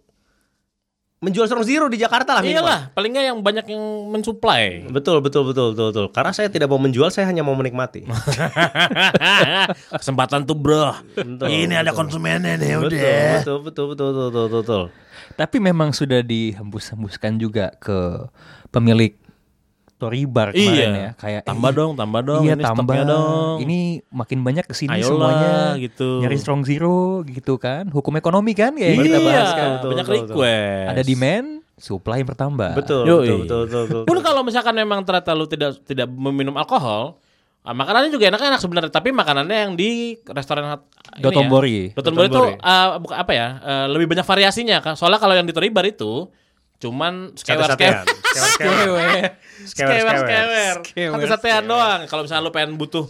menjual 1.23 1.47
Strong 1.47 1.63
Zero 1.63 1.87
di 1.87 2.03
Jakarta 2.03 2.35
lah 2.35 2.43
minimal. 2.43 2.67
Iyalah, 2.67 2.81
paling 2.99 3.11
nggak 3.15 3.27
yang 3.31 3.39
banyak 3.39 3.67
yang 3.71 3.83
mensuplai. 4.11 4.83
Betul, 4.91 5.23
betul, 5.23 5.47
betul, 5.47 5.71
betul, 5.71 5.87
betul. 5.95 6.07
Karena 6.11 6.35
saya 6.35 6.51
tidak 6.51 6.67
mau 6.67 6.83
menjual, 6.83 7.15
saya 7.15 7.31
hanya 7.31 7.47
mau 7.47 7.55
menikmati. 7.55 8.03
Kesempatan 10.03 10.43
tuh 10.43 10.59
bro. 10.59 10.99
Betul, 11.15 11.47
Ini 11.47 11.79
ada 11.79 11.95
betul. 11.95 11.99
konsumennya 12.03 12.59
nih 12.59 12.75
betul, 12.75 12.91
udah. 12.91 13.31
betul, 13.39 13.59
betul, 13.63 13.85
betul, 13.95 14.09
betul, 14.11 14.29
betul, 14.35 14.47
betul. 14.51 14.85
Tapi 15.39 15.57
memang 15.63 15.95
sudah 15.95 16.27
dihembus-hembuskan 16.27 17.39
juga 17.39 17.71
ke 17.79 18.27
pemilik 18.75 19.15
Toribar 20.03 20.51
kemarin 20.51 20.75
Iya. 20.75 20.89
ya. 20.91 21.11
Kayak 21.15 21.43
Tambah 21.45 21.71
eh, 21.71 21.77
dong, 21.79 21.93
tambah 21.95 22.21
dong. 22.21 22.43
Iya 22.43 22.55
ini 22.55 22.65
tambah. 22.65 22.97
dong. 23.07 23.55
Ini 23.61 23.79
makin 24.11 24.39
banyak 24.43 24.65
ke 24.65 24.75
sini 24.75 24.91
Ayolah, 24.93 25.07
semuanya. 25.07 25.55
gitu. 25.79 26.19
Nyari 26.19 26.37
strong 26.37 26.61
zero 26.63 27.23
gitu 27.23 27.55
kan. 27.57 27.87
Hukum 27.87 28.13
ekonomi 28.15 28.53
kan 28.53 28.75
kayak 28.75 28.89
yang 28.89 28.99
iya, 28.99 29.07
kita 29.07 29.19
bahas 29.23 29.51
kan. 29.53 29.71
betul, 29.73 29.89
banyak 29.89 30.05
betul, 30.05 30.19
betul. 30.19 30.35
request. 30.35 30.91
Ada 30.91 31.03
demand, 31.05 31.47
supply 31.75 32.17
yang 32.19 32.29
bertambah. 32.29 32.71
Betul, 32.75 33.03
Yoi. 33.05 33.19
betul, 33.23 33.39
betul, 33.39 33.61
betul, 33.63 33.83
betul. 33.87 34.03
Pun 34.05 34.17
kalau 34.21 34.41
misalkan 34.43 34.75
memang 34.75 35.01
ternyata 35.03 35.31
lu 35.33 35.47
tidak 35.47 35.79
tidak 35.83 36.07
meminum 36.07 36.55
alkohol, 36.55 37.23
Ah, 37.63 37.71
makanannya 37.71 38.11
juga 38.11 38.27
enak-enak 38.27 38.59
sebenarnya, 38.59 38.91
tapi 38.91 39.15
makanannya 39.15 39.55
yang 39.55 39.79
di 39.79 40.19
restoran 40.27 40.83
Dotonbori. 41.15 41.95
Ya. 41.95 41.95
Dotonbori 41.95 42.27
itu 42.27 42.35
Dotonbori. 42.35 42.55
eh, 42.59 42.89
buka- 42.99 43.19
apa 43.19 43.33
ya? 43.33 43.49
eh, 43.63 43.87
lebih 43.87 44.07
banyak 44.09 44.27
variasinya 44.27 44.83
kan. 44.83 44.99
Soalnya 44.99 45.23
kalau 45.23 45.35
yang 45.35 45.47
di 45.47 45.55
Toribar 45.55 45.87
itu 45.87 46.27
cuman 46.83 47.31
skewer 47.33 47.63
Sate-satean. 47.65 48.03
skewer 48.03 48.11
Skewer-skewer. 48.43 49.23
skewer 49.63 50.17
skewer 50.19 50.75
Skewer, 50.83 51.15
sate 51.23 51.31
satean 51.31 51.65
doang. 51.65 52.01
Kalau 52.05 52.27
misalnya 52.27 52.43
lu 52.43 52.51
pengen 52.51 52.75
butuh 52.75 53.07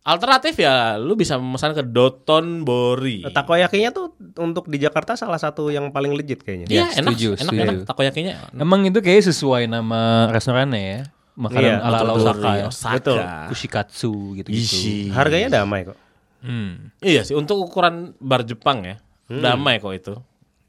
alternatif 0.00 0.56
ya 0.56 0.96
lu 0.96 1.12
bisa 1.12 1.36
memesan 1.36 1.70
ke 1.70 1.84
Dotonbori. 1.84 3.28
Takoyakinya 3.28 3.90
tuh 3.90 4.16
untuk 4.36 4.64
di 4.66 4.80
Jakarta 4.80 5.12
salah 5.12 5.36
satu 5.36 5.68
yang 5.68 5.92
paling 5.92 6.16
legit 6.16 6.40
kayaknya. 6.40 6.66
Iya, 6.66 6.80
Ya, 6.80 6.86
enak, 6.98 7.12
setuju, 7.12 7.28
enak, 7.34 7.42
setuju. 7.44 7.60
enak. 7.60 7.76
Takoyakinya. 7.84 8.32
Emang 8.56 8.80
itu 8.82 8.98
kayak 8.98 9.22
sesuai 9.26 9.68
nama 9.68 10.00
restorannya 10.28 10.80
ya. 10.80 11.00
Makanan 11.36 11.62
Iya, 11.62 11.74
ala-ala 11.78 12.00
Dotonbori, 12.10 12.24
Osaka 12.26 12.50
ya. 12.50 12.64
Osaka. 12.66 12.94
Betul. 12.96 13.18
Kushikatsu 13.48 14.12
gitu-gitu. 14.36 14.64
Isi. 14.72 14.96
Harganya 15.08 15.48
damai 15.54 15.84
kok. 15.84 15.96
Hmm. 16.40 16.88
Iya 16.98 17.20
sih 17.22 17.36
untuk 17.36 17.60
ukuran 17.60 18.16
bar 18.16 18.40
Jepang 18.42 18.80
ya. 18.82 18.96
Damai 19.28 19.78
kok 19.78 19.92
itu. 19.92 20.14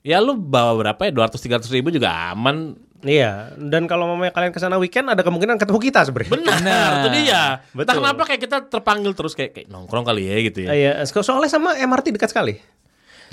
Ya 0.01 0.17
lu 0.17 0.33
bawa 0.33 0.77
berapa 0.77 1.01
ya 1.03 1.11
200 1.13 1.37
300 1.37 1.69
ribu 1.71 1.89
juga 1.89 2.33
aman. 2.33 2.73
Iya, 3.01 3.57
dan 3.57 3.89
kalau 3.89 4.05
mamanya 4.05 4.29
kalian 4.29 4.53
ke 4.53 4.61
sana 4.61 4.77
weekend 4.77 5.09
ada 5.09 5.25
kemungkinan 5.25 5.57
ketemu 5.57 5.79
kita 5.81 6.05
sebenarnya. 6.05 6.31
Benar, 6.37 6.57
Nah, 6.61 6.85
itu 6.93 7.07
dia. 7.15 7.41
Entah 7.41 7.73
betul. 7.73 7.97
kenapa 7.97 8.21
kayak 8.29 8.41
kita 8.41 8.57
terpanggil 8.69 9.11
terus 9.13 9.33
kayak, 9.33 9.51
kayak 9.51 9.67
nongkrong 9.67 10.05
kali 10.05 10.21
ya 10.23 10.37
gitu 10.43 10.59
ya. 10.61 10.69
Iya, 10.69 10.91
so- 11.05 11.25
soalnya 11.25 11.49
sama 11.49 11.73
MRT 11.75 12.13
dekat 12.13 12.29
sekali. 12.29 12.61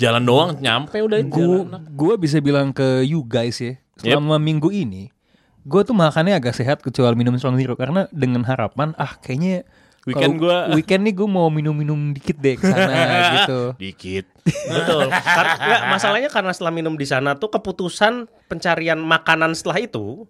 Jalan 0.01 0.25
doang 0.25 0.57
nyampe 0.57 0.97
udah 0.97 1.21
Gue 1.21 1.69
jalan. 1.69 1.85
gua 1.91 2.17
bisa 2.17 2.39
bilang 2.39 2.73
ke 2.73 3.05
you 3.05 3.21
guys 3.21 3.61
ya, 3.61 3.77
selama 3.95 4.41
minggu 4.41 4.73
ini, 4.73 5.13
gue 5.61 5.81
tuh 5.83 5.93
makannya 5.93 6.33
agak 6.33 6.55
sehat 6.55 6.81
kecuali 6.81 7.13
minum 7.13 7.37
strong 7.37 7.53
zero 7.53 7.75
karena 7.75 8.09
dengan 8.09 8.41
harapan 8.41 8.97
ah 8.97 9.21
kayaknya 9.21 9.69
Weekend 10.09 10.35
gua- 10.35 10.67
weekend 10.73 11.01
nih 11.03 11.13
gue 11.13 11.27
mau 11.27 11.47
minum-minum 11.47 12.11
dikit 12.11 12.35
deh 12.35 12.53
ke 12.53 12.65
sana 12.65 12.93
gitu. 13.37 13.61
Dikit. 13.75 14.25
Betul. 14.43 15.07
Karena 15.07 15.53
nggak, 15.55 15.81
masalahnya 15.87 16.27
karena 16.27 16.49
setelah 16.49 16.71
minum 16.71 16.93
di 16.93 17.05
sana 17.05 17.33
tuh 17.33 17.49
keputusan 17.49 18.13
pencarian 18.45 18.97
makanan 18.97 19.53
setelah 19.53 19.77
itu 19.77 20.25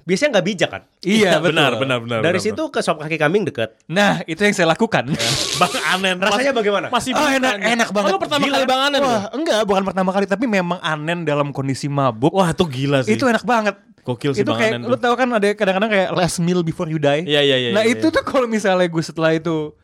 biasanya 0.00 0.30
nggak 0.34 0.46
bijak 0.46 0.70
kan. 0.70 0.82
Iya 1.00 1.36
betul. 1.36 1.52
benar, 1.52 1.70
benar, 1.76 1.98
benar. 2.00 2.18
Dari 2.18 2.40
benar, 2.40 2.46
situ 2.48 2.62
ke 2.66 2.80
sop 2.80 2.96
kaki 2.96 3.14
kambing 3.14 3.44
deket. 3.44 3.76
Nah 3.86 4.24
itu 4.24 4.40
yang 4.40 4.56
saya 4.56 4.64
lakukan. 4.66 5.04
benar. 5.06 5.32
Bang 5.60 5.74
Anen. 5.86 6.16
Rasanya 6.16 6.48
Mas- 6.48 6.58
bagaimana? 6.58 6.86
Masih 6.88 7.12
Oh 7.12 7.28
enak 7.28 7.54
enak 7.60 7.88
banget. 7.92 8.10
Oh, 8.10 8.18
pertama 8.18 8.42
Gila. 8.42 8.56
kali 8.56 8.66
Bang 8.66 8.82
Anen. 8.82 9.00
Wah 9.00 9.28
enggak 9.30 9.60
bukan 9.62 9.84
pertama 9.84 10.10
kali 10.10 10.24
tapi 10.24 10.44
memang 10.44 10.80
anen 10.80 11.22
dalam 11.22 11.52
kondisi 11.52 11.86
mabuk. 11.86 12.32
Wah, 12.32 12.50
itu 12.50 12.64
gila 12.64 13.04
sih. 13.04 13.14
itu 13.14 13.22
enak 13.22 13.44
banget. 13.44 13.76
Gokil 14.08 14.32
sih 14.32 14.40
itu 14.40 14.48
kayak 14.48 14.80
Anen 14.80 14.88
lu 14.88 14.96
tahu 14.96 15.12
kan 15.12 15.28
ada 15.28 15.52
kadang-kadang 15.52 15.92
kayak 15.92 16.08
last 16.16 16.40
meal 16.40 16.64
before 16.64 16.88
you 16.88 16.96
die. 16.96 17.28
Iya, 17.28 17.44
iya, 17.44 17.56
iya, 17.60 17.70
Nah 17.76 17.84
iya, 17.84 17.92
itu 17.92 18.08
tuh 18.08 18.24
kalau 18.24 18.48
misalnya 18.48 18.88
gue 18.88 19.04
setelah 19.04 19.36
itu 19.36 19.76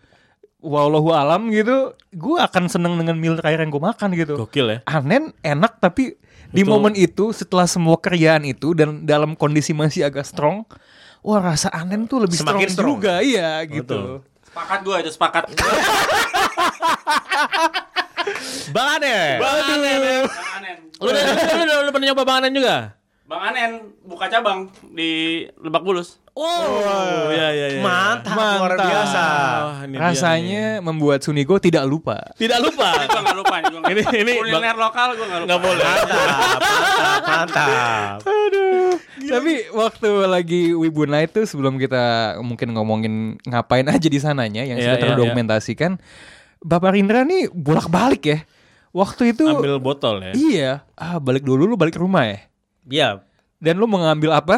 wallahu 0.65 1.13
alam 1.13 1.53
gitu, 1.53 1.93
gue 2.09 2.37
akan 2.41 2.73
seneng 2.73 2.97
dengan 2.97 3.21
meal 3.21 3.37
terakhir 3.37 3.61
yang 3.61 3.69
gue 3.69 3.85
makan 3.85 4.09
gitu. 4.17 4.41
Gokil 4.41 4.67
ya. 4.67 4.79
Anen 4.89 5.37
enak 5.45 5.77
tapi 5.77 6.17
di 6.49 6.63
Betul. 6.65 6.73
momen 6.73 6.95
itu 6.97 7.37
setelah 7.37 7.69
semua 7.69 8.01
kerjaan 8.01 8.49
itu 8.49 8.73
dan 8.73 9.05
dalam 9.05 9.37
kondisi 9.37 9.77
masih 9.77 10.09
agak 10.09 10.25
strong, 10.25 10.65
wah 11.21 11.45
rasa 11.45 11.69
anen 11.69 12.09
tuh 12.09 12.25
lebih 12.25 12.41
Semakin 12.41 12.65
strong, 12.73 12.73
strong. 12.73 12.89
juga, 12.97 13.15
iya 13.21 13.61
Betul. 13.61 13.77
gitu. 13.77 14.01
Sepakat 14.49 14.79
gue 14.81 14.95
aja 14.95 15.11
sepakat. 15.11 15.45
Bang 18.71 18.89
Ane. 19.03 19.17
Bang 19.37 19.57
Anen. 19.61 20.01
ya. 20.01 20.19
Bang 20.25 20.53
Anen. 20.63 20.77
Lu 20.97 21.09
udah, 21.11 21.23
lu, 21.27 21.63
udah, 21.67 21.77
lu 21.85 21.91
pernah 21.93 22.07
nyoba 22.09 22.23
Bang 22.25 22.39
Anen 22.41 22.53
juga? 22.55 22.77
Bang 23.25 23.41
Anen 23.43 23.71
buka 24.05 24.29
cabang 24.29 24.69
di 24.87 25.41
Lebak 25.57 25.81
Bulus. 25.81 26.21
Oh, 26.35 27.31
iya 27.31 27.49
iya 27.49 27.67
iya. 27.73 27.81
Mantap, 27.81 28.37
luar 28.37 28.75
Mantap. 28.75 28.85
biasa. 28.85 29.25
Wah, 29.63 29.79
ini 29.81 29.95
dia 29.95 30.03
Rasanya 30.03 30.65
membuat 30.83 31.23
Sunigo 31.23 31.57
tidak 31.57 31.87
lupa. 31.87 32.21
Tidak 32.35 32.59
lupa. 32.61 32.91
Gue 33.09 33.23
gak 33.23 33.33
lupa. 33.33 33.57
Gua 33.63 33.81
nggak 33.81 33.89
Ini- 33.89 34.03
lupa. 34.03 34.13
ini 34.13 34.33
kuliner 34.37 34.77
lokal 34.77 35.09
gue 35.15 35.25
gak 35.25 35.41
lupa. 35.41 35.49
Nggak 35.49 35.61
boleh. 35.63 35.85
Mantap, 35.87 36.21
mantap, 36.21 37.23
mantap. 37.25 38.17
Tapi 39.33 39.53
waktu 39.73 40.11
lagi 40.27 40.63
Wibu 40.75 41.07
Night 41.07 41.33
tuh 41.33 41.49
sebelum 41.49 41.81
kita 41.81 42.05
mungkin 42.41 42.77
ngomongin 42.77 43.15
ngapain 43.41 43.89
aja 43.89 44.05
di 44.05 44.21
sananya 44.21 44.63
yang 44.63 44.77
Iya, 44.77 44.85
sudah 44.85 44.99
iya, 45.01 45.05
terdokumentasikan, 45.07 45.97
Bapak 46.61 46.93
Rindra 46.93 47.25
nih 47.25 47.49
bolak-balik 47.49 48.23
ya. 48.27 48.39
Waktu 48.93 49.33
itu 49.33 49.49
Ambil 49.49 49.81
botol 49.81 50.21
ya. 50.21 50.33
iya, 50.35 50.71
ah 50.95 51.17
balik 51.17 51.43
dulu 51.43 51.65
lu 51.65 51.75
balik 51.75 51.97
ke 51.97 52.03
rumah 52.03 52.29
ya. 52.29 52.39
Iya. 52.87 53.25
Dan 53.59 53.81
lu 53.81 53.89
mau 53.89 54.01
ngambil 54.01 54.31
apa? 54.35 54.57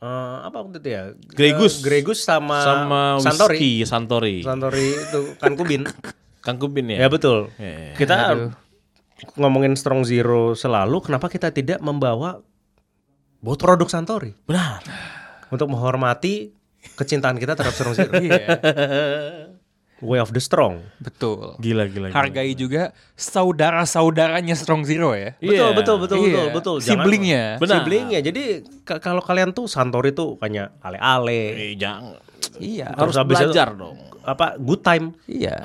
Eh, 0.00 0.36
apa 0.48 0.56
waktu 0.64 0.80
itu 0.80 0.88
ya? 0.88 1.02
Gregus. 1.28 1.80
Eh, 1.80 1.84
Gregus 1.84 2.24
sama, 2.24 2.58
Sama 2.62 3.00
Santori. 3.20 3.56
whisky 3.58 3.72
Santori. 3.84 4.36
Santori 4.40 4.86
itu 4.96 5.20
kan 5.36 5.52
kubin. 5.54 5.84
Kang 6.40 6.56
Kubin 6.56 6.88
ya 6.88 7.04
ya. 7.04 7.08
betul. 7.12 7.52
Iya, 7.60 7.92
iya. 7.92 7.94
Kita 8.00 8.14
Aduh. 8.32 8.50
ngomongin 9.36 9.76
Strong 9.76 10.08
Zero 10.08 10.56
selalu, 10.56 11.04
kenapa 11.04 11.28
kita 11.28 11.52
tidak 11.52 11.84
membawa 11.84 12.40
produk 13.44 13.84
Santori 13.92 14.32
Benar. 14.48 14.80
untuk 15.52 15.68
menghormati 15.68 16.56
kecintaan 16.96 17.36
kita 17.36 17.52
terhadap 17.60 17.76
Strong 17.76 17.92
Zero? 17.92 18.12
Iya, 18.16 18.40
Way 20.00 20.18
of 20.18 20.30
the 20.30 20.40
Strong. 20.40 20.80
betul. 20.98 21.56
Gila 21.56 21.84
gila. 21.86 22.08
gila. 22.08 22.16
Hargai 22.16 22.52
juga 22.52 22.90
saudara-saudaranya 23.14 24.52
Strong 24.54 24.84
Zero 24.84 25.12
ya. 25.12 25.36
Betul, 25.36 25.52
Iya. 25.52 25.76
betul, 25.76 25.96
betul, 25.98 26.16
Iya. 26.16 26.24
betul, 26.26 26.46
betul. 26.52 26.76
Jangan- 26.78 27.04
Siblingnya. 27.04 27.44
Benar. 27.56 27.74
Siblingnya. 27.78 28.20
Jadi 28.20 28.42
ka- 28.82 28.98
kalau 28.98 29.20
kalian 29.20 29.50
tuh 29.50 29.64
Santori 29.64 30.10
tuh 30.10 30.36
kayak 30.36 30.80
ale-ale, 30.80 31.42
Eh, 31.54 31.74
jangan. 31.74 32.16
Iya. 32.56 32.92
Harus 32.92 33.14
habis 33.14 33.36
itu- 33.36 33.52
belajar 33.52 33.72
dong. 33.72 33.96
apa 34.20 34.56
good 34.56 34.80
time. 34.80 35.16
Iya. 35.24 35.60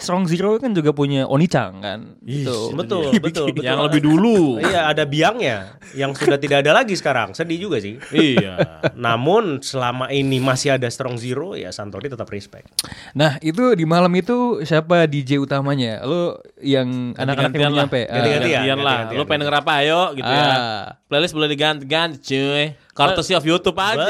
Strong 0.00 0.24
Zero 0.32 0.56
kan 0.56 0.72
juga 0.72 0.90
punya 0.96 1.28
Onicang 1.28 1.84
kan. 1.84 2.00
Ih, 2.24 2.42
Itu. 2.42 2.72
Betul, 2.72 3.12
betul, 3.24 3.52
betul. 3.52 3.64
Yang 3.64 3.80
lebih 3.86 4.00
dulu. 4.00 4.38
Iya, 4.58 4.88
ada 4.88 5.04
biangnya 5.04 5.76
yang 5.92 6.16
sudah 6.16 6.40
tidak 6.40 6.64
ada 6.64 6.72
lagi 6.72 6.96
sekarang. 6.96 7.36
Sedih 7.36 7.68
juga 7.68 7.78
sih. 7.78 8.00
iya. 8.16 8.80
Namun 8.96 9.60
selama 9.60 10.08
ini 10.08 10.40
masih 10.40 10.80
ada 10.80 10.88
Strong 10.88 11.20
Zero 11.20 11.52
ya 11.54 11.68
Santori 11.70 12.08
tetap 12.08 12.26
respect. 12.32 12.72
Nah 13.12 13.36
itu 13.44 13.76
di 13.76 13.84
malam 13.84 14.10
itu 14.16 14.64
siapa 14.64 15.04
DJ 15.04 15.36
utamanya? 15.38 16.00
Lo 16.02 16.40
yang 16.62 17.16
anak-anak 17.16 17.52
yang 17.56 17.72
nyampe. 17.74 18.00
gantian 18.06 18.78
lah. 18.80 18.98
Ah. 19.08 19.16
Lu 19.16 19.24
pengen 19.24 19.48
denger 19.48 19.56
apa 19.60 19.72
ayo 19.84 20.12
gitu 20.14 20.28
ya. 20.28 20.44
Ah. 20.44 20.84
Playlist 21.10 21.34
boleh 21.34 21.50
diganti-ganti 21.50 22.22
cuy. 22.22 22.66
Courtesy 22.90 23.32
of 23.32 23.44
YouTube 23.46 23.78
aja. 23.80 24.06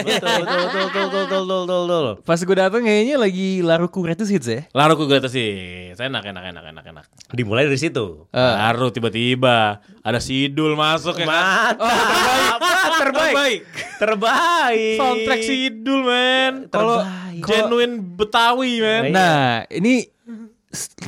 Betul, 0.00 0.42
betul, 0.44 0.60
betul, 0.64 0.84
betul, 0.88 1.06
betul, 1.28 1.82
betul, 1.84 2.06
Pas 2.24 2.40
gue 2.40 2.56
datang 2.56 2.80
kayaknya 2.80 3.20
lagi 3.20 3.60
Laruku 3.60 4.00
gratis 4.00 4.32
Hits 4.32 4.48
ya? 4.48 4.60
Laruku 4.72 5.04
sih, 5.28 5.92
Hits. 5.92 6.00
Enak, 6.00 6.24
enak, 6.24 6.44
enak, 6.50 6.64
enak, 6.72 6.84
enak. 6.88 7.04
Dimulai 7.30 7.68
dari 7.68 7.76
situ. 7.76 8.26
Ah. 8.32 8.72
Laru 8.72 8.90
tiba-tiba 8.90 9.84
ada 10.00 10.18
Sidul 10.18 10.74
masuk 10.74 11.20
ya 11.20 11.26
kan? 11.28 11.76
Oh, 11.78 12.98
terbaik, 12.98 13.34
terbaik, 13.34 13.62
terbaik. 14.00 14.96
Soundtrack 14.98 15.42
Sidul 15.44 16.00
men. 16.02 16.52
Kalau 16.72 17.04
genuine 17.44 18.00
Betawi 18.00 18.80
men. 18.80 19.02
Iya. 19.10 19.14
Nah, 19.14 19.44
ini 19.70 20.13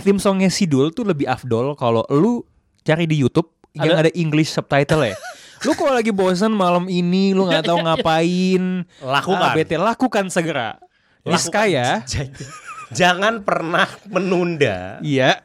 tim 0.02 0.16
songnya 0.16 0.48
Sidul 0.48 0.90
tuh 0.90 1.04
lebih 1.04 1.26
afdol 1.26 1.74
kalau 1.74 2.06
lu 2.08 2.42
cari 2.82 3.04
di 3.04 3.18
YouTube 3.18 3.50
yang 3.74 3.92
ada 3.92 4.10
English 4.12 4.50
subtitle 4.50 5.04
ya. 5.04 5.16
Lu 5.62 5.72
kalau 5.72 5.92
lagi 5.92 6.08
bosan 6.08 6.52
malam 6.52 6.86
ini 6.86 7.32
lu 7.32 7.44
nggak 7.44 7.64
tahu 7.64 7.78
ngapain, 7.86 8.84
Lakukan. 9.00 9.52
bete 9.52 9.76
lakukan 9.76 10.28
segera. 10.28 10.80
Niskaya, 11.22 12.06
J- 12.06 12.30
Jangan 12.98 13.42
pernah 13.42 13.90
menunda 14.06 15.02
iya. 15.02 15.42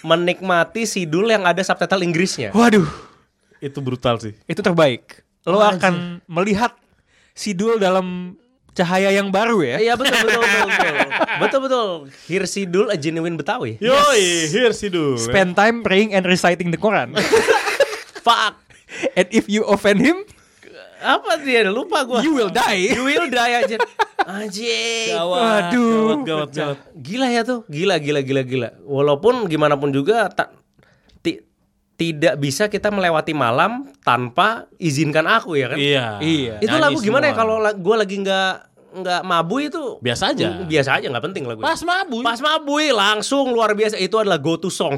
menikmati 0.00 0.86
sidul 0.86 1.26
yang 1.26 1.42
ada 1.42 1.58
subtitle 1.60 1.98
Inggrisnya. 2.00 2.54
Waduh, 2.54 2.86
Itu 3.58 3.82
brutal 3.82 4.22
sih. 4.22 4.38
itu 4.46 4.62
terbaik. 4.62 5.26
Lo 5.42 5.58
akan 5.58 6.22
melihat 6.26 6.74
Sidul 7.32 7.76
dalam 7.76 8.38
cahaya 8.76 9.08
yang 9.08 9.32
baru 9.32 9.64
ya. 9.64 9.76
Iya 9.80 9.96
betul 9.96 10.12
betul 10.20 10.40
betul 10.44 10.68
betul. 10.68 10.94
betul 11.42 11.60
betul. 11.64 11.88
Here 12.28 12.44
sidul 12.44 12.86
a 12.92 12.96
genuine 12.96 13.34
Betawi. 13.34 13.80
Yoi, 13.80 14.24
here 14.46 14.70
Sidul. 14.70 15.16
Spend 15.16 15.56
time 15.56 15.80
praying 15.80 16.12
and 16.12 16.22
reciting 16.22 16.68
the 16.68 16.76
Quran. 16.76 17.16
Fuck. 18.26 18.60
and 19.14 19.26
if 19.30 19.48
you 19.48 19.64
offend 19.64 20.04
him, 20.04 20.20
Apa 20.96 21.38
dia? 21.38 21.68
Lupa 21.68 22.02
gua. 22.04 22.24
you 22.24 22.32
will 22.32 22.48
die. 22.48 22.88
You 22.90 23.04
will 23.04 23.28
die 23.28 23.52
aja. 23.62 23.76
Anjing. 24.26 25.12
Gawat, 25.12 25.70
Waduh. 25.70 25.92
gawat, 25.92 26.18
gawat, 26.24 26.50
gawat. 26.50 26.78
Gila 26.98 27.26
ya 27.30 27.42
tuh. 27.44 27.60
Gila 27.68 28.00
gila 28.00 28.20
gila 28.24 28.42
gila. 28.42 28.68
Walaupun 28.82 29.46
gimana 29.46 29.76
pun 29.76 29.92
juga 29.92 30.26
tak 30.32 30.56
tidak 31.96 32.36
bisa 32.36 32.68
kita 32.68 32.88
melewati 32.88 33.32
malam 33.32 33.88
tanpa 34.00 34.68
izinkan 34.76 35.24
aku 35.24 35.56
ya 35.56 35.66
kan. 35.68 35.78
Iya. 35.78 36.06
Iya. 36.20 36.54
Itu 36.60 36.76
lagu 36.76 37.00
gimana 37.00 37.26
ya 37.26 37.34
kalau 37.34 37.56
la- 37.56 37.72
gua 37.72 37.96
lagi 37.98 38.16
nggak 38.16 38.52
nggak 38.96 39.22
mabu 39.22 39.60
itu 39.60 40.00
Biasa 40.00 40.32
aja. 40.32 40.48
Mm, 40.54 40.64
biasa 40.66 40.90
aja 40.94 41.06
nggak 41.06 41.24
penting 41.26 41.44
lagu 41.44 41.60
Pas 41.60 41.76
mabui. 41.78 42.20
pas 42.22 42.36
mabui 42.38 42.88
langsung 42.90 43.48
luar 43.48 43.72
biasa 43.72 43.96
itu 43.96 44.16
adalah 44.16 44.36
go 44.36 44.56
to 44.56 44.68
song 44.68 44.96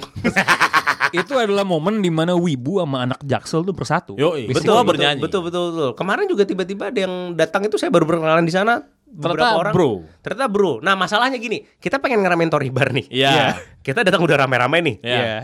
itu 1.10 1.34
adalah 1.34 1.64
momen 1.64 1.98
di 1.98 2.06
mana 2.06 2.34
Wibu 2.34 2.78
sama 2.78 3.02
anak 3.02 3.18
Jaksel 3.22 3.62
tuh 3.62 3.72
bersatu. 3.72 4.12
Yoi. 4.14 4.46
Basically. 4.46 4.70
Betul, 4.70 4.82
bernyanyi. 4.84 5.20
betul 5.20 5.40
betul 5.42 5.62
betul 5.72 5.90
kemarin 5.94 6.26
juga 6.26 6.42
tiba-tiba 6.44 6.90
ada 6.90 7.00
yang 7.00 7.14
datang 7.32 7.64
itu 7.64 7.74
saya 7.74 7.88
baru 7.88 8.06
berkenalan 8.06 8.42
di 8.42 8.52
sana 8.52 8.78
beberapa 9.04 9.40
Ternyata 9.40 9.58
orang 9.58 9.72
bro. 9.72 9.90
ternyata 10.20 10.46
bro. 10.46 10.72
Nah 10.78 10.94
masalahnya 10.94 11.34
gini, 11.36 11.64
kita 11.74 11.96
pengen 11.96 12.20
ngeramein 12.20 12.52
Tory 12.52 12.68
Bar 12.68 12.92
nih. 12.92 13.06
Iya. 13.08 13.56
Kita 13.80 14.04
datang 14.04 14.20
udah 14.20 14.36
rame-rame 14.38 14.78
nih. 14.80 14.96
Iya. 15.00 15.16
Iya. 15.16 15.38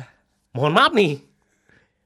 Mohon 0.53 0.73
maaf 0.75 0.93
nih. 0.93 1.11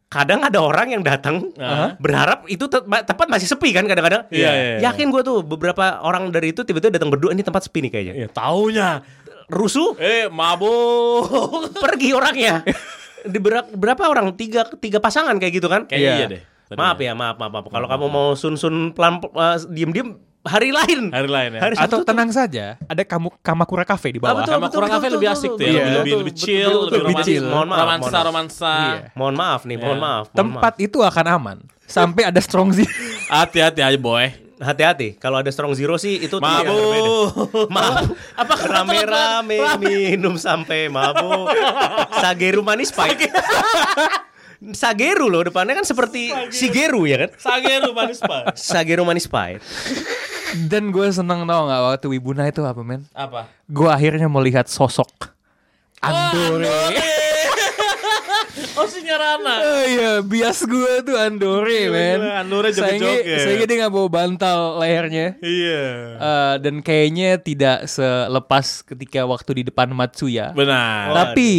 Kadang 0.09 0.41
ada 0.41 0.57
orang 0.59 0.89
yang 0.89 1.05
datang 1.05 1.53
Aha. 1.55 2.01
berharap 2.01 2.49
itu 2.49 2.65
te- 2.65 2.81
tempat 2.81 3.29
masih 3.29 3.45
sepi 3.45 3.77
kan 3.77 3.85
kadang-kadang. 3.85 4.25
Iya, 4.33 4.49
iya, 4.49 4.65
iya. 4.81 4.89
Yakin 4.89 5.13
gue 5.13 5.21
tuh 5.21 5.45
beberapa 5.45 6.01
orang 6.01 6.33
dari 6.33 6.51
itu 6.51 6.65
tiba-tiba 6.65 6.97
datang 6.97 7.13
berdua 7.13 7.37
ini 7.37 7.45
tempat 7.45 7.69
sepi 7.69 7.85
nih 7.85 7.93
kayaknya. 7.93 8.15
Iya, 8.17 8.29
taunya. 8.33 9.05
Rusuh, 9.49 9.97
Eh, 9.97 10.33
mabuk. 10.33 11.29
pergi 11.85 12.17
orangnya. 12.17 12.65
Di 13.21 13.37
ber- 13.37 13.69
berapa 13.69 14.09
orang? 14.09 14.33
Tiga 14.33 14.65
tiga 14.75 14.97
pasangan 14.97 15.37
kayak 15.37 15.53
gitu 15.55 15.69
kan? 15.69 15.85
Kayaknya 15.85 16.09
Iya. 16.09 16.17
iya 16.17 16.27
deh. 16.27 16.43
Maaf 16.69 17.01
ya, 17.01 17.13
maaf, 17.13 17.37
maaf, 17.37 17.53
maaf. 17.53 17.65
Kalau 17.69 17.85
kamu 17.87 18.07
mau 18.09 18.29
sun-sun 18.33 18.93
pelan 18.93 19.21
uh, 19.25 19.57
diem-diem 19.69 20.17
hari 20.43 20.71
lain. 20.71 21.09
Hari 21.09 21.27
lain 21.27 21.51
ya. 21.55 21.61
Hari 21.61 21.75
Atau 21.77 22.01
tuh- 22.01 22.07
tenang 22.07 22.31
saja, 22.31 22.77
ada 22.81 23.03
kamu 23.03 23.29
Kamakura 23.39 23.83
Cafe 23.83 24.11
di 24.11 24.19
Ah, 24.19 24.31
bawah. 24.31 24.35
betul, 24.41 24.53
Sama 24.53 24.61
betul, 24.63 24.75
kurang 24.75 24.89
betul, 24.89 24.95
kafe 24.95 25.05
betul, 25.05 25.17
lebih 25.17 25.29
betul, 25.29 25.41
asik 25.41 25.51
tuh 25.51 25.61
ya. 25.61 25.69
Iya. 25.69 25.79
Lebih, 25.79 25.89
betul, 25.89 26.19
lebih 26.19 26.35
betul, 26.35 26.43
chill, 26.43 26.59
betul, 26.61 26.79
lebih 26.79 26.91
betul, 26.91 27.07
romantis. 27.09 27.27
chill. 27.29 27.45
Mohon 27.45 27.69
maaf, 27.69 27.79
romansa, 27.79 27.99
mohon 27.99 28.13
maaf. 28.13 28.27
romansa. 28.27 28.73
Iya. 28.75 29.01
Mohon 29.13 29.35
maaf 29.35 29.61
nih, 29.63 29.77
mohon 29.77 29.89
Iya. 29.91 30.05
maaf. 30.05 30.25
mohon 30.25 30.39
Tempat 30.39 30.75
itu 30.79 30.99
akan 31.01 31.27
aman 31.31 31.57
sampai 31.85 32.23
ada 32.25 32.41
strong 32.41 32.69
zero. 32.71 32.91
Hati-hati 33.31 33.81
aja, 33.81 33.97
boy. 33.97 34.27
maaf. 34.27 34.47
Hati-hati, 34.59 35.15
kalau 35.17 35.39
ada 35.39 35.47
strong 35.49 35.71
zero 35.71 35.95
sih 35.97 36.19
itu 36.19 36.35
yang 36.35 36.67
berbeda. 36.67 36.71
Mabuk. 36.75 37.71
Maaf. 37.71 38.11
Apa 38.35 38.55
Rame-rame 38.59 39.59
minum 39.79 40.35
sampai 40.35 40.89
mabuk. 40.89 41.47
Sageru 42.19 42.59
manis 42.61 42.91
pahit. 42.91 43.31
Sageru 44.59 45.31
loh 45.31 45.47
depannya 45.47 45.79
kan 45.79 45.87
seperti 45.87 46.35
Sigeru 46.51 47.07
ya 47.07 47.27
kan? 47.27 47.31
Sageru 47.39 47.95
manis 47.95 48.19
pak. 48.19 48.55
Sageru 48.71 49.07
manis 49.07 49.31
pahit. 49.31 49.63
Dan 50.67 50.91
gue 50.91 51.07
seneng 51.15 51.47
tau 51.47 51.63
gak 51.69 51.83
waktu 51.95 52.07
Wibuna 52.11 52.49
itu 52.49 52.65
apa 52.67 52.83
men? 52.83 53.07
Apa? 53.15 53.47
Gue 53.71 53.87
akhirnya 53.87 54.27
melihat 54.27 54.67
sosok 54.67 55.31
Andore. 56.03 56.71
Oh, 58.79 58.87
si 58.87 59.03
Nyarana. 59.03 59.55
Oh 59.59 59.83
iya, 59.95 60.13
bias 60.23 60.63
gue 60.63 60.93
tuh 61.03 61.19
Andore 61.19 61.91
men. 61.91 62.19
gila, 62.23 62.43
Andore 62.43 62.69
joget-joget. 62.71 63.43
sayangnya 63.43 63.67
dia 63.67 63.77
gak 63.87 63.95
bawa 63.95 64.09
bantal 64.11 64.59
lehernya. 64.83 65.35
Iya. 65.43 65.83
Eh, 66.19 66.55
dan 66.63 66.83
kayaknya 66.83 67.39
tidak 67.43 67.87
selepas 67.91 68.87
ketika 68.87 69.27
waktu 69.27 69.63
di 69.63 69.63
depan 69.71 69.91
Matsuya. 69.91 70.55
Benar. 70.55 71.15
Tapi 71.15 71.51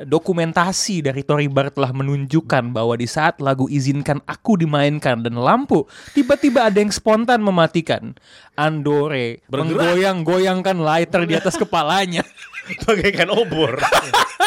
dokumentasi 0.00 1.04
dari 1.04 1.20
Toribar 1.20 1.68
telah 1.68 1.92
menunjukkan 1.92 2.72
bahwa 2.72 2.96
di 2.96 3.04
saat 3.04 3.38
lagu 3.44 3.68
izinkan 3.68 4.24
aku 4.24 4.56
dimainkan 4.56 5.20
dan 5.20 5.36
lampu 5.36 5.84
tiba-tiba 6.16 6.68
ada 6.68 6.80
yang 6.80 6.92
spontan 6.92 7.44
mematikan. 7.44 8.16
Andore 8.52 9.40
menggoyang-goyangkan 9.48 10.76
lighter 10.80 11.24
di 11.24 11.34
atas 11.36 11.56
kepalanya. 11.56 12.24
Bagaikan 12.86 13.28
obor. 13.28 13.76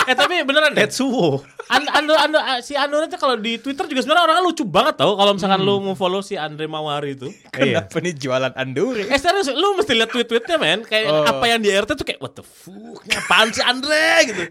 Eh 0.05 0.13
tapi 0.13 0.38
beneran 0.45 0.69
deh. 0.69 0.86
Tetsuo. 0.86 1.41
An 1.65 1.81
Ando, 1.89 2.13
Ando, 2.13 2.38
ah, 2.38 2.62
si 2.62 2.77
Andore 2.77 3.10
itu 3.10 3.17
kalau 3.17 3.41
di 3.41 3.57
Twitter 3.57 3.89
juga 3.89 4.05
sebenarnya 4.05 4.29
orangnya 4.29 4.43
lucu 4.45 4.62
banget 4.62 5.01
tau 5.01 5.17
kalau 5.17 5.34
misalkan 5.34 5.65
lu 5.65 5.81
mau 5.81 5.98
follow 5.98 6.22
si 6.22 6.38
Andre 6.38 6.69
Mawari 6.69 7.17
itu. 7.17 7.25
Iya. 7.57 7.81
Kenapa 7.81 7.98
nih 7.98 8.13
jualan 8.13 8.53
Andore? 8.53 9.10
Eh 9.10 9.17
serius, 9.17 9.50
lu 9.50 9.74
mesti 9.74 9.98
lihat 9.98 10.13
tweet-tweetnya 10.13 10.62
men 10.62 10.86
Kayak 10.86 11.10
Oh. 11.10 11.25
apa 11.25 11.41
yang 11.48 11.57
di 11.57 11.74
RT 11.74 11.98
tuh 11.98 12.05
kayak 12.05 12.22
What 12.22 12.38
the 12.38 12.45
fuck, 12.45 13.01
apaan 13.10 13.50
sih 13.50 13.65
Andre 13.65 14.05
gitu 14.29 14.43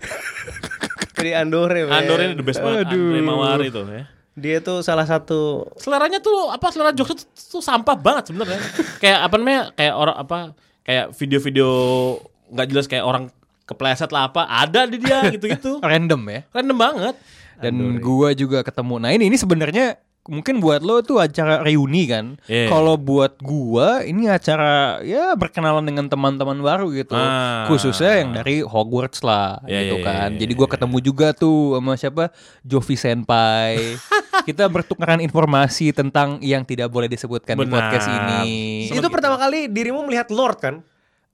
Jadi 1.15 1.31
Andore. 1.33 1.87
men. 1.87 1.93
Andore 1.95 2.23
ini 2.25 2.35
the 2.35 2.43
best 2.43 2.59
banget 2.59 2.91
Aduh. 2.91 2.99
Andre 3.07 3.21
Mawari 3.23 3.67
tuh 3.71 3.87
ya 3.87 4.05
Dia 4.35 4.59
tuh 4.59 4.83
salah 4.83 5.07
satu 5.07 5.71
Seleranya 5.79 6.19
tuh 6.19 6.51
apa 6.51 6.67
selera 6.75 6.91
jokes 6.91 7.15
tuh, 7.15 7.23
tuh 7.31 7.63
sampah 7.63 7.95
banget 7.95 8.35
sebenarnya 8.35 8.59
Kayak 8.99 9.19
apa 9.23 9.35
namanya 9.39 9.61
Kayak 9.71 9.95
orang 9.95 10.17
apa 10.19 10.39
Kayak 10.83 11.05
video-video 11.15 11.69
nggak 12.51 12.67
jelas 12.67 12.87
kayak 12.87 13.07
orang 13.07 13.31
kepleset 13.65 14.13
lah 14.13 14.29
apa 14.29 14.45
Ada 14.45 14.85
di 14.87 15.01
dia 15.01 15.25
gitu-gitu 15.35 15.81
Random 15.81 16.21
ya. 16.29 16.41
Random 16.53 16.77
banget 16.77 17.15
Dan 17.55 17.99
gua 17.99 18.35
juga 18.35 18.61
ketemu. 18.61 18.99
Nah 18.99 19.11
ini 19.15 19.31
ini 19.31 19.39
sebenarnya 19.39 19.97
mungkin 20.25 20.57
buat 20.57 20.81
lo 20.81 21.05
tuh 21.05 21.21
acara 21.21 21.61
reuni 21.61 22.09
kan. 22.09 22.41
Iya. 22.49 22.73
Kalau 22.73 22.97
buat 22.97 23.37
gua 23.45 24.01
ini 24.03 24.25
acara 24.27 24.99
ya 25.05 25.37
berkenalan 25.37 25.85
dengan 25.85 26.09
teman-teman 26.09 26.59
baru 26.65 26.89
gitu. 26.97 27.13
Ah. 27.13 27.69
Khususnya 27.69 28.25
yang 28.25 28.33
dari 28.33 28.65
Hogwarts 28.65 29.21
lah 29.21 29.61
Iya, 29.69 29.81
gitu 29.85 29.97
iya, 30.01 30.05
kan. 30.05 30.29
iya, 30.33 30.41
Jadi 30.41 30.53
gua 30.57 30.69
ketemu 30.69 30.97
juga 31.05 31.37
tuh 31.37 31.77
sama 31.77 31.93
siapa? 31.95 32.25
Jovi 32.65 32.97
Senpai. 32.97 34.01
Kita 34.49 34.69
bertukaran 34.69 35.21
informasi 35.25 35.93
tentang 35.97 36.37
yang 36.45 36.69
tidak 36.69 36.93
boleh 36.93 37.09
disebutkan 37.09 37.57
di 37.57 37.65
Benar. 37.65 37.89
podcast 37.89 38.09
ini. 38.09 38.45
itu 38.93 39.09
pertama 39.09 39.41
kali 39.41 39.73
dirimu 39.73 40.05
melihat 40.05 40.29
Lord 40.29 40.59
kan? 40.61 40.75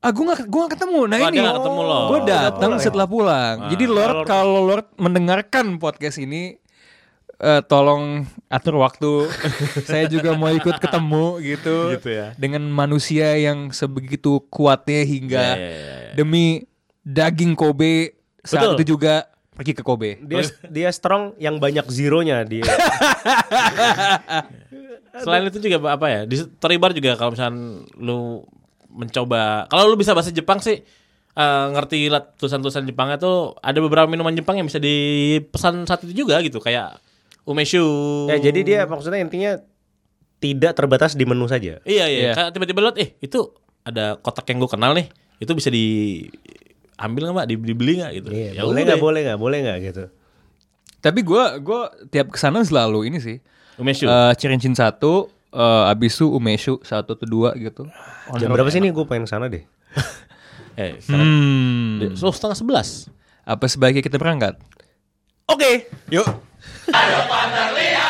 Ah, 0.00 0.10
gue 0.10 0.24
gak, 0.24 0.48
gua 0.48 0.64
gak 0.64 0.72
ketemu. 0.74 1.00
Nah 1.04 1.16
Oh, 1.18 1.28
ini, 1.28 1.38
ketemu 1.38 1.80
lo. 1.82 2.00
gue 2.08 2.20
datang 2.24 2.56
pulang 2.66 2.72
ya? 2.74 2.82
setelah 2.82 3.06
pulang. 3.06 3.56
Jadi 3.68 3.84
Lord, 3.86 4.16
Lord. 4.16 4.26
kalau 4.26 4.60
Lord 4.64 4.86
mendengarkan 4.96 5.76
podcast 5.76 6.16
ini, 6.16 6.56
eh, 7.36 7.60
tolong 7.62 8.24
atur 8.46 8.78
waktu. 8.78 9.28
Saya 9.84 10.04
juga 10.06 10.32
mau 10.32 10.48
ikut 10.48 10.76
ketemu 10.78 11.24
gitu, 11.42 11.76
Gitu 11.94 12.08
ya. 12.10 12.32
dengan 12.34 12.64
manusia 12.66 13.36
yang 13.36 13.68
sebegitu 13.70 14.40
kuatnya 14.46 15.04
hingga 15.04 15.44
Iya, 15.50 15.56
iya, 15.58 15.68
iya, 15.68 15.94
iya. 16.00 16.12
demi 16.14 16.64
daging 17.02 17.52
Kobe 17.52 18.16
saat 18.40 18.72
Betul. 18.72 18.76
itu 18.78 18.96
juga 18.96 19.28
pergi 19.52 19.72
ke 19.74 19.82
Kobe. 19.82 20.16
Dia 20.22 20.40
dia 20.64 20.88
strong 20.88 21.36
yang 21.36 21.60
banyak 21.60 21.84
zeronya 21.86 22.40
dia. 22.42 22.64
Selain 25.12 25.44
itu 25.44 25.58
juga 25.58 25.76
apa 25.90 26.06
ya 26.06 26.20
Di 26.22 26.40
Tori 26.56 26.78
Bar 26.78 26.94
juga 26.94 27.12
kalau 27.14 27.34
misalkan 27.34 27.58
lu 27.98 28.46
mencoba 28.90 29.66
Kalau 29.66 29.86
lu 29.86 29.94
bisa 29.94 30.12
bahasa 30.12 30.30
Jepang 30.30 30.58
sih 30.58 30.82
eh, 31.30 31.66
ngerti 31.70 32.06
lah 32.06 32.26
tulisan-tulisan 32.34 32.84
Jepangnya 32.84 33.16
tuh 33.16 33.54
ada 33.56 33.78
beberapa 33.78 34.04
minuman 34.04 34.32
Jepang 34.32 34.54
yang 34.54 34.66
bisa 34.66 34.76
dipesan 34.76 35.84
saat 35.84 36.02
itu 36.02 36.24
juga 36.24 36.38
gitu 36.40 36.58
kayak 36.58 36.98
umeshu. 37.42 37.82
ya 38.26 38.36
jadi 38.36 38.60
dia 38.60 38.80
maksudnya 38.84 39.18
intinya 39.18 39.58
tidak 40.38 40.72
terbatas 40.72 41.12
di 41.12 41.24
menu 41.24 41.44
saja. 41.44 41.78
Iya 41.82 42.04
iya. 42.06 42.20
Iya. 42.22 42.32
Kayak 42.32 42.50
tiba-tiba 42.52 42.80
lihat, 42.80 42.96
eh 42.96 43.08
itu 43.18 43.52
ada 43.82 44.16
kotak 44.16 44.48
yang 44.48 44.58
gue 44.58 44.70
kenal 44.70 44.92
nih. 44.92 45.08
Itu 45.36 45.52
bisa 45.52 45.68
diambil 45.68 47.28
nggak 47.28 47.36
mbak? 47.36 47.46
Di- 47.46 47.60
Dibeli 47.60 47.92
nggak 48.00 48.12
gitu? 48.16 48.28
Iya, 48.32 48.50
Ya 48.56 48.62
boleh 48.62 48.80
udah. 48.80 48.86
nggak, 48.88 49.00
boleh 49.00 49.20
nggak, 49.24 49.38
boleh 49.38 49.58
nggak 49.64 49.78
gitu. 49.84 50.04
Tapi 51.00 51.20
gue 51.20 51.44
gua 51.60 51.80
tiap 52.08 52.28
ke 52.28 52.36
sana 52.36 52.60
selalu 52.60 53.08
ini 53.08 53.18
sih. 53.20 53.36
Umeshu. 53.76 54.04
Eh 54.04 54.32
Cirincin 54.36 54.72
satu, 54.72 55.28
eh, 55.50 55.92
abis 55.92 56.16
itu 56.16 56.26
Umeshu 56.30 56.78
satu 56.82 57.14
atau 57.14 57.26
dua 57.26 57.54
gitu. 57.58 57.86
Jam 58.38 58.50
berapa 58.50 58.70
sih 58.70 58.78
nih 58.78 58.90
gue 58.90 59.04
pengen 59.06 59.26
sana 59.26 59.50
deh. 59.50 59.62
eh, 60.80 60.98
Hmm. 61.06 62.14
so, 62.14 62.30
setengah 62.30 62.56
sebelas. 62.56 63.10
Apa 63.42 63.66
sebaiknya 63.66 64.00
kita 64.00 64.16
berangkat? 64.16 64.56
Oke. 65.50 65.90
Yuk. 66.08 66.26
Satu 66.86 67.10
lagi. 67.26 68.09